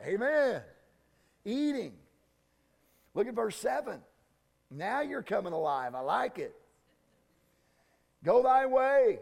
Amen. 0.00 0.14
Amen. 0.14 0.62
Eating. 1.44 1.92
Look 3.14 3.26
at 3.26 3.34
verse 3.34 3.56
7. 3.56 4.00
Now 4.70 5.00
you're 5.00 5.22
coming 5.22 5.52
alive. 5.52 5.94
I 5.94 6.00
like 6.00 6.38
it. 6.38 6.54
Go 8.24 8.42
thy 8.42 8.66
way. 8.66 9.18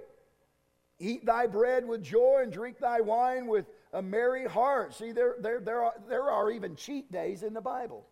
Eat 1.00 1.24
thy 1.24 1.46
bread 1.46 1.88
with 1.88 2.02
joy 2.02 2.40
and 2.42 2.52
drink 2.52 2.78
thy 2.78 3.00
wine 3.00 3.46
with 3.46 3.64
a 3.92 4.02
merry 4.02 4.46
heart. 4.46 4.94
See, 4.94 5.12
there, 5.12 5.34
there, 5.40 5.58
there, 5.58 5.82
are, 5.82 5.94
there 6.08 6.30
are 6.30 6.50
even 6.50 6.76
cheat 6.76 7.10
days 7.10 7.42
in 7.42 7.54
the 7.54 7.60
Bible. 7.60 8.06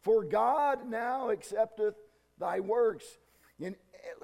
For 0.00 0.24
God 0.24 0.90
now 0.90 1.30
accepteth 1.30 1.94
thy 2.40 2.58
works. 2.58 3.04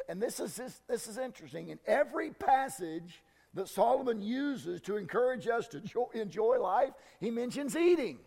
And 0.09 0.21
this 0.21 0.40
is, 0.40 0.57
this, 0.57 0.81
this 0.88 1.07
is 1.07 1.16
interesting. 1.16 1.68
In 1.68 1.79
every 1.87 2.31
passage 2.31 3.23
that 3.55 3.68
Solomon 3.68 4.21
uses 4.21 4.81
to 4.83 4.97
encourage 4.97 5.47
us 5.47 5.68
to 5.68 5.81
enjoy 6.12 6.61
life, 6.61 6.90
he 7.21 7.31
mentions 7.31 7.77
eating. 7.77 8.18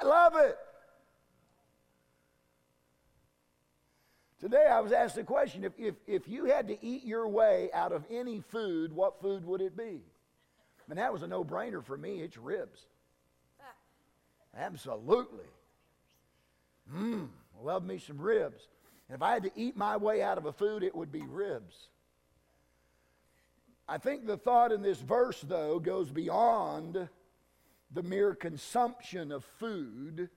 I 0.00 0.04
love 0.04 0.36
it. 0.36 0.58
Today 4.42 4.66
I 4.68 4.80
was 4.80 4.90
asked 4.90 5.14
the 5.14 5.22
question 5.22 5.62
if, 5.62 5.72
if, 5.78 5.94
if 6.08 6.26
you 6.26 6.46
had 6.46 6.66
to 6.66 6.84
eat 6.84 7.04
your 7.04 7.28
way 7.28 7.70
out 7.72 7.92
of 7.92 8.04
any 8.10 8.40
food, 8.40 8.92
what 8.92 9.20
food 9.22 9.46
would 9.46 9.60
it 9.60 9.76
be? 9.76 10.00
And 10.90 10.98
that 10.98 11.12
was 11.12 11.22
a 11.22 11.28
no 11.28 11.44
brainer 11.44 11.82
for 11.82 11.96
me. 11.96 12.20
It's 12.22 12.36
ribs. 12.36 12.80
Absolutely. 14.56 15.46
Mmm, 16.92 17.28
love 17.62 17.84
me 17.84 17.98
some 17.98 18.20
ribs. 18.20 18.66
And 19.08 19.14
if 19.14 19.22
I 19.22 19.32
had 19.32 19.44
to 19.44 19.52
eat 19.54 19.76
my 19.76 19.96
way 19.96 20.22
out 20.22 20.38
of 20.38 20.46
a 20.46 20.52
food, 20.52 20.82
it 20.82 20.96
would 20.96 21.12
be 21.12 21.22
ribs. 21.22 21.76
I 23.88 23.98
think 23.98 24.26
the 24.26 24.36
thought 24.36 24.72
in 24.72 24.82
this 24.82 25.00
verse, 25.00 25.40
though, 25.40 25.78
goes 25.78 26.10
beyond 26.10 27.08
the 27.92 28.02
mere 28.02 28.34
consumption 28.34 29.30
of 29.30 29.44
food 29.60 30.30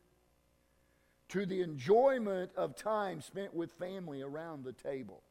to 1.29 1.45
the 1.45 1.61
enjoyment 1.61 2.51
of 2.55 2.75
time 2.75 3.21
spent 3.21 3.53
with 3.53 3.71
family 3.73 4.21
around 4.21 4.63
the 4.63 4.73
table. 4.73 5.23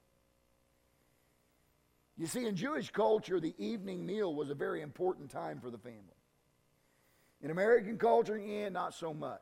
You 2.16 2.26
see, 2.26 2.46
in 2.46 2.56
Jewish 2.56 2.90
culture, 2.90 3.40
the 3.40 3.54
evening 3.58 4.06
meal 4.06 4.34
was 4.34 4.50
a 4.50 4.54
very 4.54 4.82
important 4.82 5.30
time 5.30 5.60
for 5.60 5.70
the 5.70 5.78
family. 5.78 6.00
In 7.42 7.50
American 7.50 7.98
culture, 7.98 8.38
yeah, 8.38 8.68
not 8.68 8.94
so 8.94 9.12
much. 9.12 9.40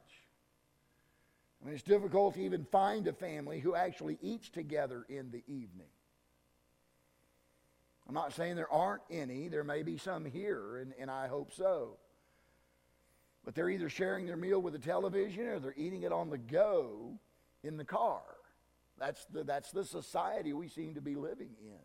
I 1.62 1.66
mean, 1.66 1.74
it's 1.74 1.84
difficult 1.84 2.34
to 2.34 2.40
even 2.40 2.64
find 2.64 3.06
a 3.06 3.12
family 3.12 3.60
who 3.60 3.74
actually 3.74 4.18
eats 4.20 4.48
together 4.48 5.04
in 5.08 5.30
the 5.30 5.44
evening. 5.46 5.86
I'm 8.08 8.14
not 8.14 8.32
saying 8.32 8.56
there 8.56 8.72
aren't 8.72 9.02
any. 9.10 9.48
There 9.48 9.62
may 9.62 9.82
be 9.82 9.96
some 9.96 10.24
here, 10.24 10.78
and, 10.78 10.92
and 10.98 11.10
I 11.10 11.28
hope 11.28 11.52
so. 11.52 11.98
But 13.44 13.54
they're 13.54 13.70
either 13.70 13.88
sharing 13.88 14.26
their 14.26 14.36
meal 14.36 14.60
with 14.60 14.72
the 14.72 14.78
television 14.78 15.46
or 15.46 15.58
they're 15.58 15.74
eating 15.76 16.02
it 16.02 16.12
on 16.12 16.30
the 16.30 16.38
go 16.38 17.18
in 17.64 17.76
the 17.76 17.84
car. 17.84 18.22
That's 18.98 19.24
the, 19.26 19.42
that's 19.42 19.72
the 19.72 19.84
society 19.84 20.52
we 20.52 20.68
seem 20.68 20.94
to 20.94 21.00
be 21.00 21.16
living 21.16 21.50
in. 21.60 21.78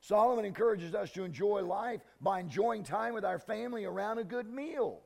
Solomon 0.00 0.44
encourages 0.44 0.94
us 0.94 1.10
to 1.12 1.24
enjoy 1.24 1.62
life 1.62 2.00
by 2.20 2.40
enjoying 2.40 2.82
time 2.82 3.14
with 3.14 3.24
our 3.24 3.38
family 3.38 3.84
around 3.84 4.18
a 4.18 4.24
good 4.24 4.46
meal. 4.46 5.00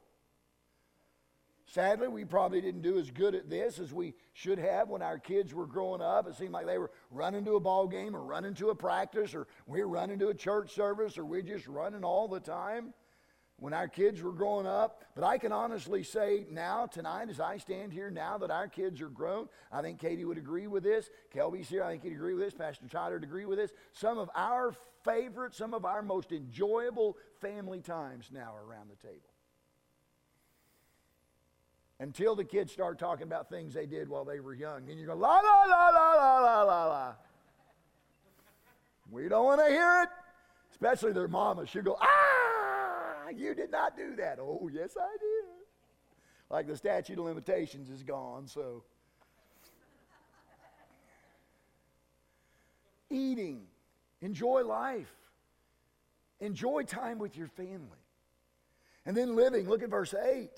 Sadly, 1.66 2.08
we 2.08 2.24
probably 2.24 2.62
didn't 2.62 2.80
do 2.80 2.98
as 2.98 3.11
good 3.11 3.34
at 3.34 3.50
this 3.50 3.78
as 3.78 3.92
we 3.92 4.14
should 4.32 4.58
have 4.58 4.88
when 4.88 5.02
our 5.02 5.18
kids 5.18 5.52
were 5.52 5.66
growing 5.66 6.00
up. 6.00 6.26
It 6.26 6.34
seemed 6.34 6.52
like 6.52 6.64
they 6.64 6.78
were 6.78 6.90
running 7.11 7.44
to 7.44 7.56
a 7.56 7.61
ball 7.61 7.87
game 7.87 8.16
or 8.16 8.22
running 8.22 8.54
to 8.54 8.70
a 8.70 8.74
practice 8.74 9.34
or 9.34 9.46
we're 9.66 9.87
running 9.87 10.18
to 10.20 10.28
a 10.28 10.34
church 10.34 10.74
service 10.74 11.18
or 11.18 11.26
we're 11.26 11.42
just 11.42 11.68
running 11.68 12.04
all 12.04 12.26
the 12.26 12.40
time 12.40 12.94
when 13.59 13.73
our 13.73 13.88
kids 13.88 14.23
were 14.23 14.33
growing 14.33 14.66
up. 14.66 15.03
But 15.14 15.25
I 15.25 15.38
can 15.38 15.53
honestly 15.53 16.03
say 16.03 16.47
now, 16.51 16.87
tonight, 16.87 17.29
as 17.29 17.40
I 17.40 17.59
stand 17.59 17.92
here, 17.92 18.11
now 18.11 18.38
that 18.38 18.51
our 18.51 18.68
kids 18.68 19.01
are 19.01 19.09
grown, 19.09 19.49
I 19.73 19.83
think 19.83 20.01
Katie 20.01 20.25
would 20.25 20.38
agree 20.38 20.66
with 20.66 20.83
this. 20.83 21.11
Kelby's 21.35 21.68
here, 21.68 21.83
I 21.83 21.90
think 21.90 22.05
he'd 22.05 22.12
agree 22.12 22.35
with 22.35 22.44
this. 22.44 22.55
Pastor 22.55 22.87
Tyler 22.88 23.14
would 23.14 23.25
agree 23.25 23.44
with 23.44 23.59
this. 23.59 23.73
Some 23.92 24.18
of 24.18 24.31
our 24.35 24.75
favorite, 25.05 25.55
some 25.55 25.75
of 25.75 25.85
our 25.85 26.03
most 26.03 26.33
enjoyable 26.33 27.16
family 27.40 27.81
times 27.81 28.31
now 28.33 28.55
are 28.55 28.64
around 28.64 28.90
the 28.90 29.07
table 29.07 29.29
until 32.01 32.37
the 32.37 32.44
kids 32.44 32.73
start 32.73 32.99
talking 32.99 33.25
about 33.25 33.49
things 33.49 33.75
they 33.75 33.87
did 33.87 34.09
while 34.09 34.25
they 34.25 34.40
were 34.40 34.55
young. 34.55 34.87
Then 34.87 34.99
you 34.99 35.07
go, 35.07 35.14
la, 35.14 35.37
la, 35.37 35.64
la, 35.64 35.88
la, 35.88 36.12
la, 36.12 36.38
la, 36.38 36.62
la, 36.62 36.87
la. 36.87 37.12
We 39.11 39.29
don't 39.29 39.44
want 39.44 39.61
to 39.61 39.68
hear 39.68 40.03
it, 40.03 40.09
especially 40.71 41.12
their 41.12 41.29
mama. 41.29 41.66
She'll 41.66 41.83
go, 41.83 41.97
ah, 42.01 42.58
you 43.37 43.55
did 43.55 43.71
not 43.71 43.97
do 43.97 44.17
that. 44.17 44.38
Oh, 44.41 44.71
yes, 44.73 44.97
I 44.99 45.17
did. 45.19 45.59
Like 46.51 46.67
the 46.67 46.77
statute 46.77 47.19
of 47.19 47.25
limitations 47.25 47.91
is 47.91 48.03
gone, 48.03 48.47
so. 48.47 48.85
Eating, 53.11 53.62
enjoy 54.21 54.64
life, 54.64 55.12
enjoy 56.41 56.83
time 56.83 57.19
with 57.19 57.37
your 57.37 57.49
family. 57.49 57.99
And 59.07 59.17
then 59.17 59.35
living, 59.35 59.69
look 59.69 59.83
at 59.83 59.88
verse 59.88 60.14
8. 60.14 60.51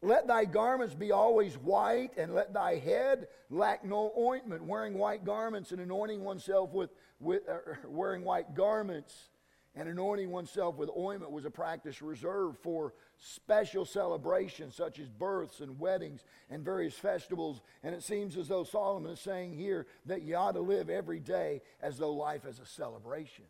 Let 0.00 0.28
thy 0.28 0.44
garments 0.44 0.94
be 0.94 1.10
always 1.10 1.54
white, 1.54 2.10
and 2.16 2.34
let 2.34 2.52
thy 2.52 2.76
head 2.76 3.28
lack 3.50 3.84
no 3.84 4.12
ointment. 4.16 4.64
Wearing 4.64 4.94
white 4.94 5.24
garments 5.24 5.72
and 5.72 5.80
anointing 5.80 6.22
oneself 6.22 6.72
with, 6.72 6.90
with 7.18 7.42
uh, 7.48 7.74
wearing 7.86 8.22
white 8.22 8.54
garments 8.54 9.30
and 9.78 9.88
anointing 9.88 10.30
oneself 10.30 10.76
with 10.76 10.90
ointment 10.98 11.30
was 11.30 11.44
a 11.44 11.50
practice 11.50 12.02
reserved 12.02 12.58
for 12.58 12.94
special 13.16 13.84
celebrations 13.84 14.74
such 14.74 14.98
as 14.98 15.08
births 15.08 15.60
and 15.60 15.78
weddings 15.78 16.24
and 16.50 16.64
various 16.64 16.94
festivals. 16.94 17.60
And 17.84 17.94
it 17.94 18.02
seems 18.02 18.36
as 18.36 18.48
though 18.48 18.64
Solomon 18.64 19.12
is 19.12 19.20
saying 19.20 19.52
here 19.52 19.86
that 20.06 20.22
you 20.22 20.34
ought 20.34 20.52
to 20.52 20.60
live 20.60 20.90
every 20.90 21.20
day 21.20 21.62
as 21.80 21.96
though 21.96 22.12
life 22.12 22.44
is 22.44 22.58
a 22.58 22.66
celebration. 22.66 23.44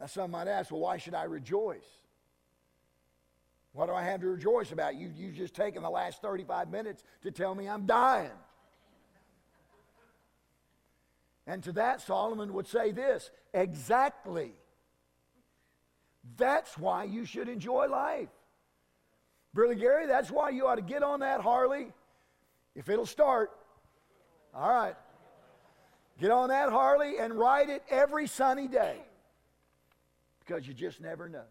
Now, 0.00 0.06
some 0.06 0.30
might 0.30 0.48
ask, 0.48 0.70
well, 0.70 0.80
why 0.80 0.96
should 0.96 1.14
I 1.14 1.24
rejoice? 1.24 1.84
What 3.74 3.86
do 3.86 3.92
I 3.92 4.04
have 4.04 4.22
to 4.22 4.28
rejoice 4.28 4.72
about? 4.72 4.94
You, 4.94 5.12
you've 5.14 5.34
just 5.34 5.54
taken 5.54 5.82
the 5.82 5.90
last 5.90 6.22
35 6.22 6.70
minutes 6.70 7.04
to 7.24 7.30
tell 7.30 7.54
me 7.54 7.68
I'm 7.68 7.84
dying. 7.84 8.30
And 11.46 11.62
to 11.64 11.72
that, 11.72 12.00
Solomon 12.00 12.52
would 12.54 12.66
say 12.66 12.92
this 12.92 13.30
exactly. 13.52 14.52
That's 16.36 16.78
why 16.78 17.04
you 17.04 17.24
should 17.24 17.48
enjoy 17.48 17.88
life. 17.88 18.28
Brother 19.52 19.74
Gary, 19.74 20.06
that's 20.06 20.30
why 20.30 20.50
you 20.50 20.66
ought 20.66 20.76
to 20.76 20.82
get 20.82 21.02
on 21.02 21.20
that 21.20 21.40
Harley 21.40 21.92
if 22.74 22.88
it'll 22.88 23.06
start. 23.06 23.50
All 24.54 24.70
right. 24.70 24.94
Get 26.20 26.30
on 26.30 26.50
that 26.50 26.70
Harley 26.70 27.18
and 27.18 27.34
ride 27.34 27.68
it 27.68 27.82
every 27.90 28.26
sunny 28.26 28.68
day 28.68 28.96
because 30.40 30.66
you 30.66 30.74
just 30.74 31.00
never 31.00 31.28
know. 31.28 31.44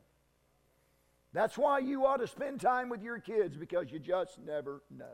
That's 1.33 1.57
why 1.57 1.79
you 1.79 2.05
ought 2.05 2.17
to 2.17 2.27
spend 2.27 2.59
time 2.61 2.89
with 2.89 3.01
your 3.01 3.19
kids 3.19 3.55
because 3.55 3.91
you 3.91 3.99
just 3.99 4.37
never 4.39 4.81
know. 4.89 5.05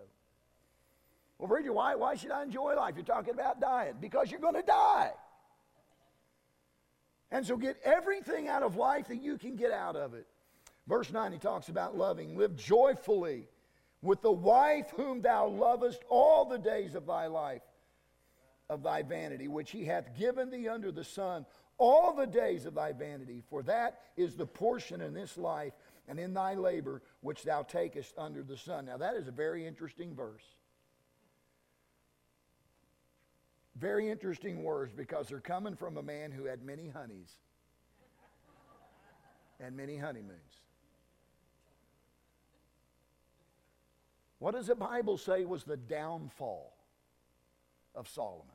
Well, 1.40 1.48
Bridget, 1.48 1.74
why, 1.74 1.96
why 1.96 2.16
should 2.16 2.32
I 2.32 2.44
enjoy 2.44 2.76
life? 2.76 2.96
You're 2.96 3.06
talking 3.06 3.34
about 3.34 3.62
dying. 3.62 3.96
Because 4.00 4.32
you're 4.32 4.40
going 4.40 4.56
to 4.56 4.64
die. 4.64 5.12
And 7.32 7.46
so 7.46 7.58
get 7.58 7.78
everything 7.84 8.48
out 8.48 8.64
of 8.64 8.76
life 8.76 9.10
that 9.10 9.22
you 9.22 9.38
can 9.38 9.56
get 9.56 9.72
out 9.72 9.96
of 9.96 10.14
it. 10.14 10.26
Verse 10.88 11.12
9, 11.12 11.34
he 11.34 11.38
talks 11.38 11.70
about 11.70 11.98
loving. 11.98 12.38
Live 12.38 12.56
joyfully 12.56 13.48
with 14.02 14.22
the 14.22 14.32
wife 14.32 14.90
whom 14.96 15.22
thou 15.22 15.48
lovest 15.48 16.02
all 16.10 16.46
the 16.46 16.58
days 16.58 16.96
of 16.96 17.06
thy 17.06 17.28
life, 17.28 17.62
of 18.70 18.84
thy 18.84 19.02
vanity, 19.04 19.48
which 19.48 19.72
he 19.72 19.84
hath 19.84 20.18
given 20.18 20.50
thee 20.50 20.70
under 20.70 20.92
the 20.92 21.04
sun, 21.04 21.46
all 21.78 22.14
the 22.14 22.26
days 22.26 22.66
of 22.66 22.74
thy 22.74 22.94
vanity. 22.94 23.44
For 23.50 23.62
that 23.64 24.00
is 24.16 24.36
the 24.36 24.48
portion 24.48 25.02
in 25.02 25.14
this 25.14 25.38
life 25.38 25.74
and 26.08 26.20
in 26.20 26.34
thy 26.34 26.54
labor 26.54 27.02
which 27.20 27.44
thou 27.44 27.64
takest 27.64 28.14
under 28.18 28.42
the 28.42 28.58
sun. 28.58 28.86
Now, 28.86 28.98
that 28.98 29.16
is 29.16 29.28
a 29.28 29.32
very 29.32 29.68
interesting 29.68 30.16
verse. 30.16 30.44
Very 33.80 34.10
interesting 34.10 34.64
words 34.64 34.92
because 34.94 35.28
they're 35.28 35.40
coming 35.40 35.76
from 35.76 35.98
a 35.98 36.04
man 36.04 36.32
who 36.32 36.46
had 36.46 36.64
many 36.64 36.90
honeys 36.90 37.38
and 39.60 39.76
many 39.76 39.98
honeymoons. 39.98 40.62
What 44.40 44.54
does 44.54 44.68
the 44.68 44.76
Bible 44.76 45.18
say 45.18 45.46
was 45.46 45.64
the 45.64 45.78
downfall 45.78 46.74
of 47.96 48.08
Solomon? 48.08 48.48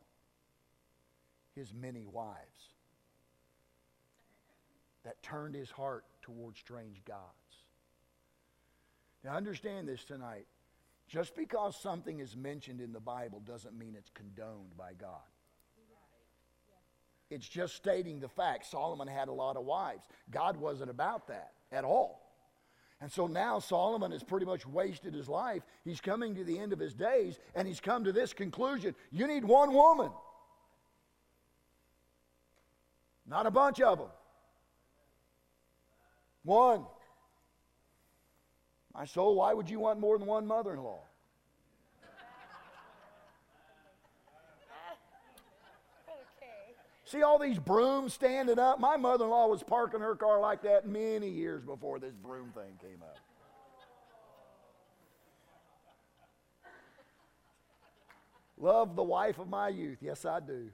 His 1.55 1.73
many 1.73 2.05
wives 2.05 2.73
that 5.03 5.21
turned 5.21 5.55
his 5.55 5.69
heart 5.69 6.05
toward 6.21 6.57
strange 6.57 7.03
gods. 7.05 7.21
Now, 9.23 9.35
understand 9.35 9.87
this 9.87 10.03
tonight. 10.03 10.47
Just 11.07 11.35
because 11.35 11.75
something 11.75 12.19
is 12.19 12.35
mentioned 12.35 12.81
in 12.81 12.91
the 12.91 12.99
Bible 12.99 13.41
doesn't 13.45 13.77
mean 13.77 13.95
it's 13.97 14.09
condoned 14.09 14.75
by 14.77 14.93
God. 14.93 15.21
It's 17.29 17.47
just 17.47 17.75
stating 17.75 18.19
the 18.19 18.29
fact. 18.29 18.65
Solomon 18.65 19.07
had 19.07 19.27
a 19.27 19.33
lot 19.33 19.57
of 19.57 19.65
wives. 19.65 20.05
God 20.29 20.57
wasn't 20.57 20.89
about 20.89 21.27
that 21.27 21.51
at 21.71 21.83
all. 21.83 22.23
And 23.01 23.11
so 23.11 23.27
now 23.27 23.59
Solomon 23.59 24.11
has 24.11 24.23
pretty 24.23 24.45
much 24.45 24.65
wasted 24.65 25.13
his 25.13 25.27
life. 25.27 25.63
He's 25.83 25.99
coming 25.99 26.35
to 26.35 26.43
the 26.43 26.57
end 26.57 26.71
of 26.71 26.79
his 26.79 26.93
days, 26.93 27.39
and 27.55 27.67
he's 27.67 27.79
come 27.81 28.05
to 28.05 28.11
this 28.11 28.33
conclusion 28.33 28.95
you 29.11 29.27
need 29.27 29.43
one 29.43 29.73
woman, 29.73 30.11
not 33.27 33.45
a 33.45 33.51
bunch 33.51 33.81
of 33.81 33.97
them. 33.97 34.07
One. 36.43 36.85
My 38.95 39.05
soul, 39.05 39.35
why 39.35 39.53
would 39.53 39.69
you 39.69 39.79
want 39.79 39.99
more 39.99 40.17
than 40.17 40.27
one 40.27 40.45
mother 40.45 40.73
in 40.73 40.83
law? 40.83 41.01
See 47.05 47.21
all 47.21 47.37
these 47.37 47.59
brooms 47.59 48.13
standing 48.13 48.57
up? 48.57 48.79
My 48.79 48.97
mother 48.97 49.25
in 49.25 49.29
law 49.29 49.47
was 49.47 49.61
parking 49.61 49.99
her 49.99 50.15
car 50.15 50.39
like 50.39 50.63
that 50.63 50.87
many 50.87 51.29
years 51.29 51.63
before 51.63 51.99
this 51.99 52.15
broom 52.15 52.51
thing 52.55 52.79
came 52.81 53.03
up. 53.03 53.19
Love 58.57 58.95
the 58.95 59.03
wife 59.03 59.39
of 59.39 59.47
my 59.47 59.67
youth. 59.69 59.97
Yes, 60.01 60.25
I 60.25 60.39
do. 60.39 60.69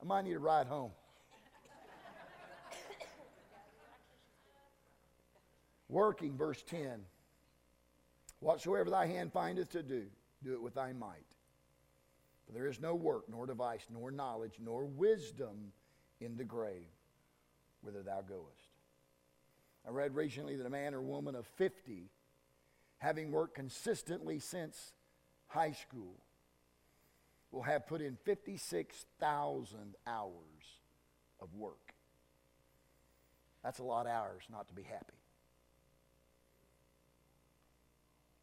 I 0.00 0.04
might 0.04 0.24
need 0.24 0.34
a 0.34 0.38
ride 0.38 0.66
home. 0.66 0.90
Working, 5.88 6.36
verse 6.36 6.62
10. 6.62 7.00
Whatsoever 8.40 8.90
thy 8.90 9.06
hand 9.06 9.32
findeth 9.32 9.70
to 9.70 9.82
do, 9.82 10.06
do 10.42 10.54
it 10.54 10.62
with 10.62 10.74
thy 10.74 10.92
might. 10.92 11.36
For 12.46 12.52
there 12.52 12.66
is 12.66 12.80
no 12.80 12.94
work, 12.94 13.24
nor 13.28 13.46
device, 13.46 13.86
nor 13.92 14.10
knowledge, 14.10 14.54
nor 14.58 14.84
wisdom 14.84 15.72
in 16.20 16.36
the 16.36 16.44
grave 16.44 16.88
whither 17.82 18.02
thou 18.02 18.22
goest. 18.22 18.70
I 19.86 19.90
read 19.90 20.14
recently 20.14 20.56
that 20.56 20.66
a 20.66 20.70
man 20.70 20.94
or 20.94 21.00
woman 21.00 21.34
of 21.34 21.46
50, 21.56 22.10
having 22.98 23.30
worked 23.30 23.54
consistently 23.54 24.38
since 24.38 24.92
high 25.46 25.72
school, 25.72 26.16
will 27.50 27.62
have 27.62 27.86
put 27.86 28.00
in 28.00 28.16
56,000 28.24 29.96
hours 30.06 30.32
of 31.40 31.54
work. 31.54 31.94
That's 33.62 33.78
a 33.78 33.84
lot 33.84 34.06
of 34.06 34.12
hours 34.12 34.42
not 34.50 34.68
to 34.68 34.74
be 34.74 34.82
happy. 34.82 35.19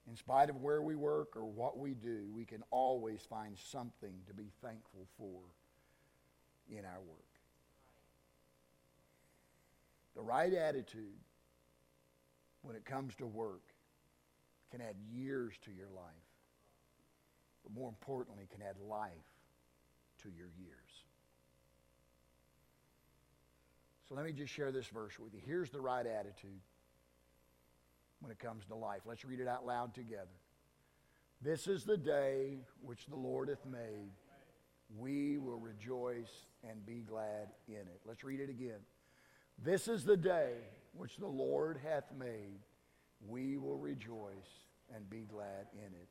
In 0.08 0.16
spite 0.16 0.50
of 0.50 0.62
where 0.62 0.82
we 0.82 0.96
work 0.96 1.36
or 1.36 1.46
what 1.46 1.78
we 1.78 1.94
do, 1.94 2.30
we 2.34 2.46
can 2.46 2.64
always 2.72 3.22
find 3.30 3.58
something 3.58 4.14
to 4.28 4.34
be 4.34 4.52
thankful 4.62 5.06
for 5.18 5.42
in 6.70 6.86
our 6.86 7.02
work. 7.02 7.24
The 10.16 10.22
right 10.22 10.54
attitude 10.54 11.20
when 12.62 12.76
it 12.76 12.86
comes 12.86 13.16
to 13.16 13.26
work 13.26 13.62
can 14.72 14.82
add 14.82 14.96
years 15.14 15.54
to 15.66 15.72
your 15.72 15.90
life, 15.96 16.06
but 17.64 17.74
more 17.74 17.90
importantly, 17.90 18.48
can 18.52 18.62
add 18.62 18.76
life 18.90 19.12
to 20.24 20.30
your 20.30 20.50
years. 20.58 21.04
So 24.08 24.16
let 24.16 24.26
me 24.26 24.32
just 24.32 24.54
share 24.54 24.72
this 24.72 24.88
verse 24.88 25.20
with 25.20 25.34
you. 25.34 25.42
Here's 25.46 25.70
the 25.70 25.82
right 25.82 26.06
attitude 26.06 26.62
when 28.20 28.32
it 28.32 28.40
comes 28.40 28.66
to 28.66 28.76
life. 28.76 29.02
Let's 29.06 29.26
read 29.26 29.40
it 29.40 29.48
out 29.48 29.66
loud 29.66 29.94
together. 29.94 30.28
This 31.42 31.68
is 31.68 31.84
the 31.84 31.98
day 31.98 32.60
which 32.82 33.06
the 33.06 33.16
Lord 33.16 33.50
hath 33.50 33.66
made. 33.66 34.12
We 34.98 35.38
will 35.38 35.60
rejoice 35.60 36.46
and 36.68 36.86
be 36.86 37.02
glad 37.02 37.50
in 37.68 37.76
it. 37.76 38.02
Let's 38.06 38.24
read 38.24 38.40
it 38.40 38.50
again. 38.50 38.80
This 39.64 39.88
is 39.88 40.04
the 40.04 40.18
day 40.18 40.54
which 40.94 41.18
the 41.18 41.28
Lord 41.28 41.80
hath 41.84 42.12
made. 42.18 42.60
We 43.28 43.58
will 43.58 43.78
rejoice 43.78 44.66
and 44.94 45.10
be 45.10 45.26
glad 45.30 45.68
in 45.74 45.94
it. 45.94 46.08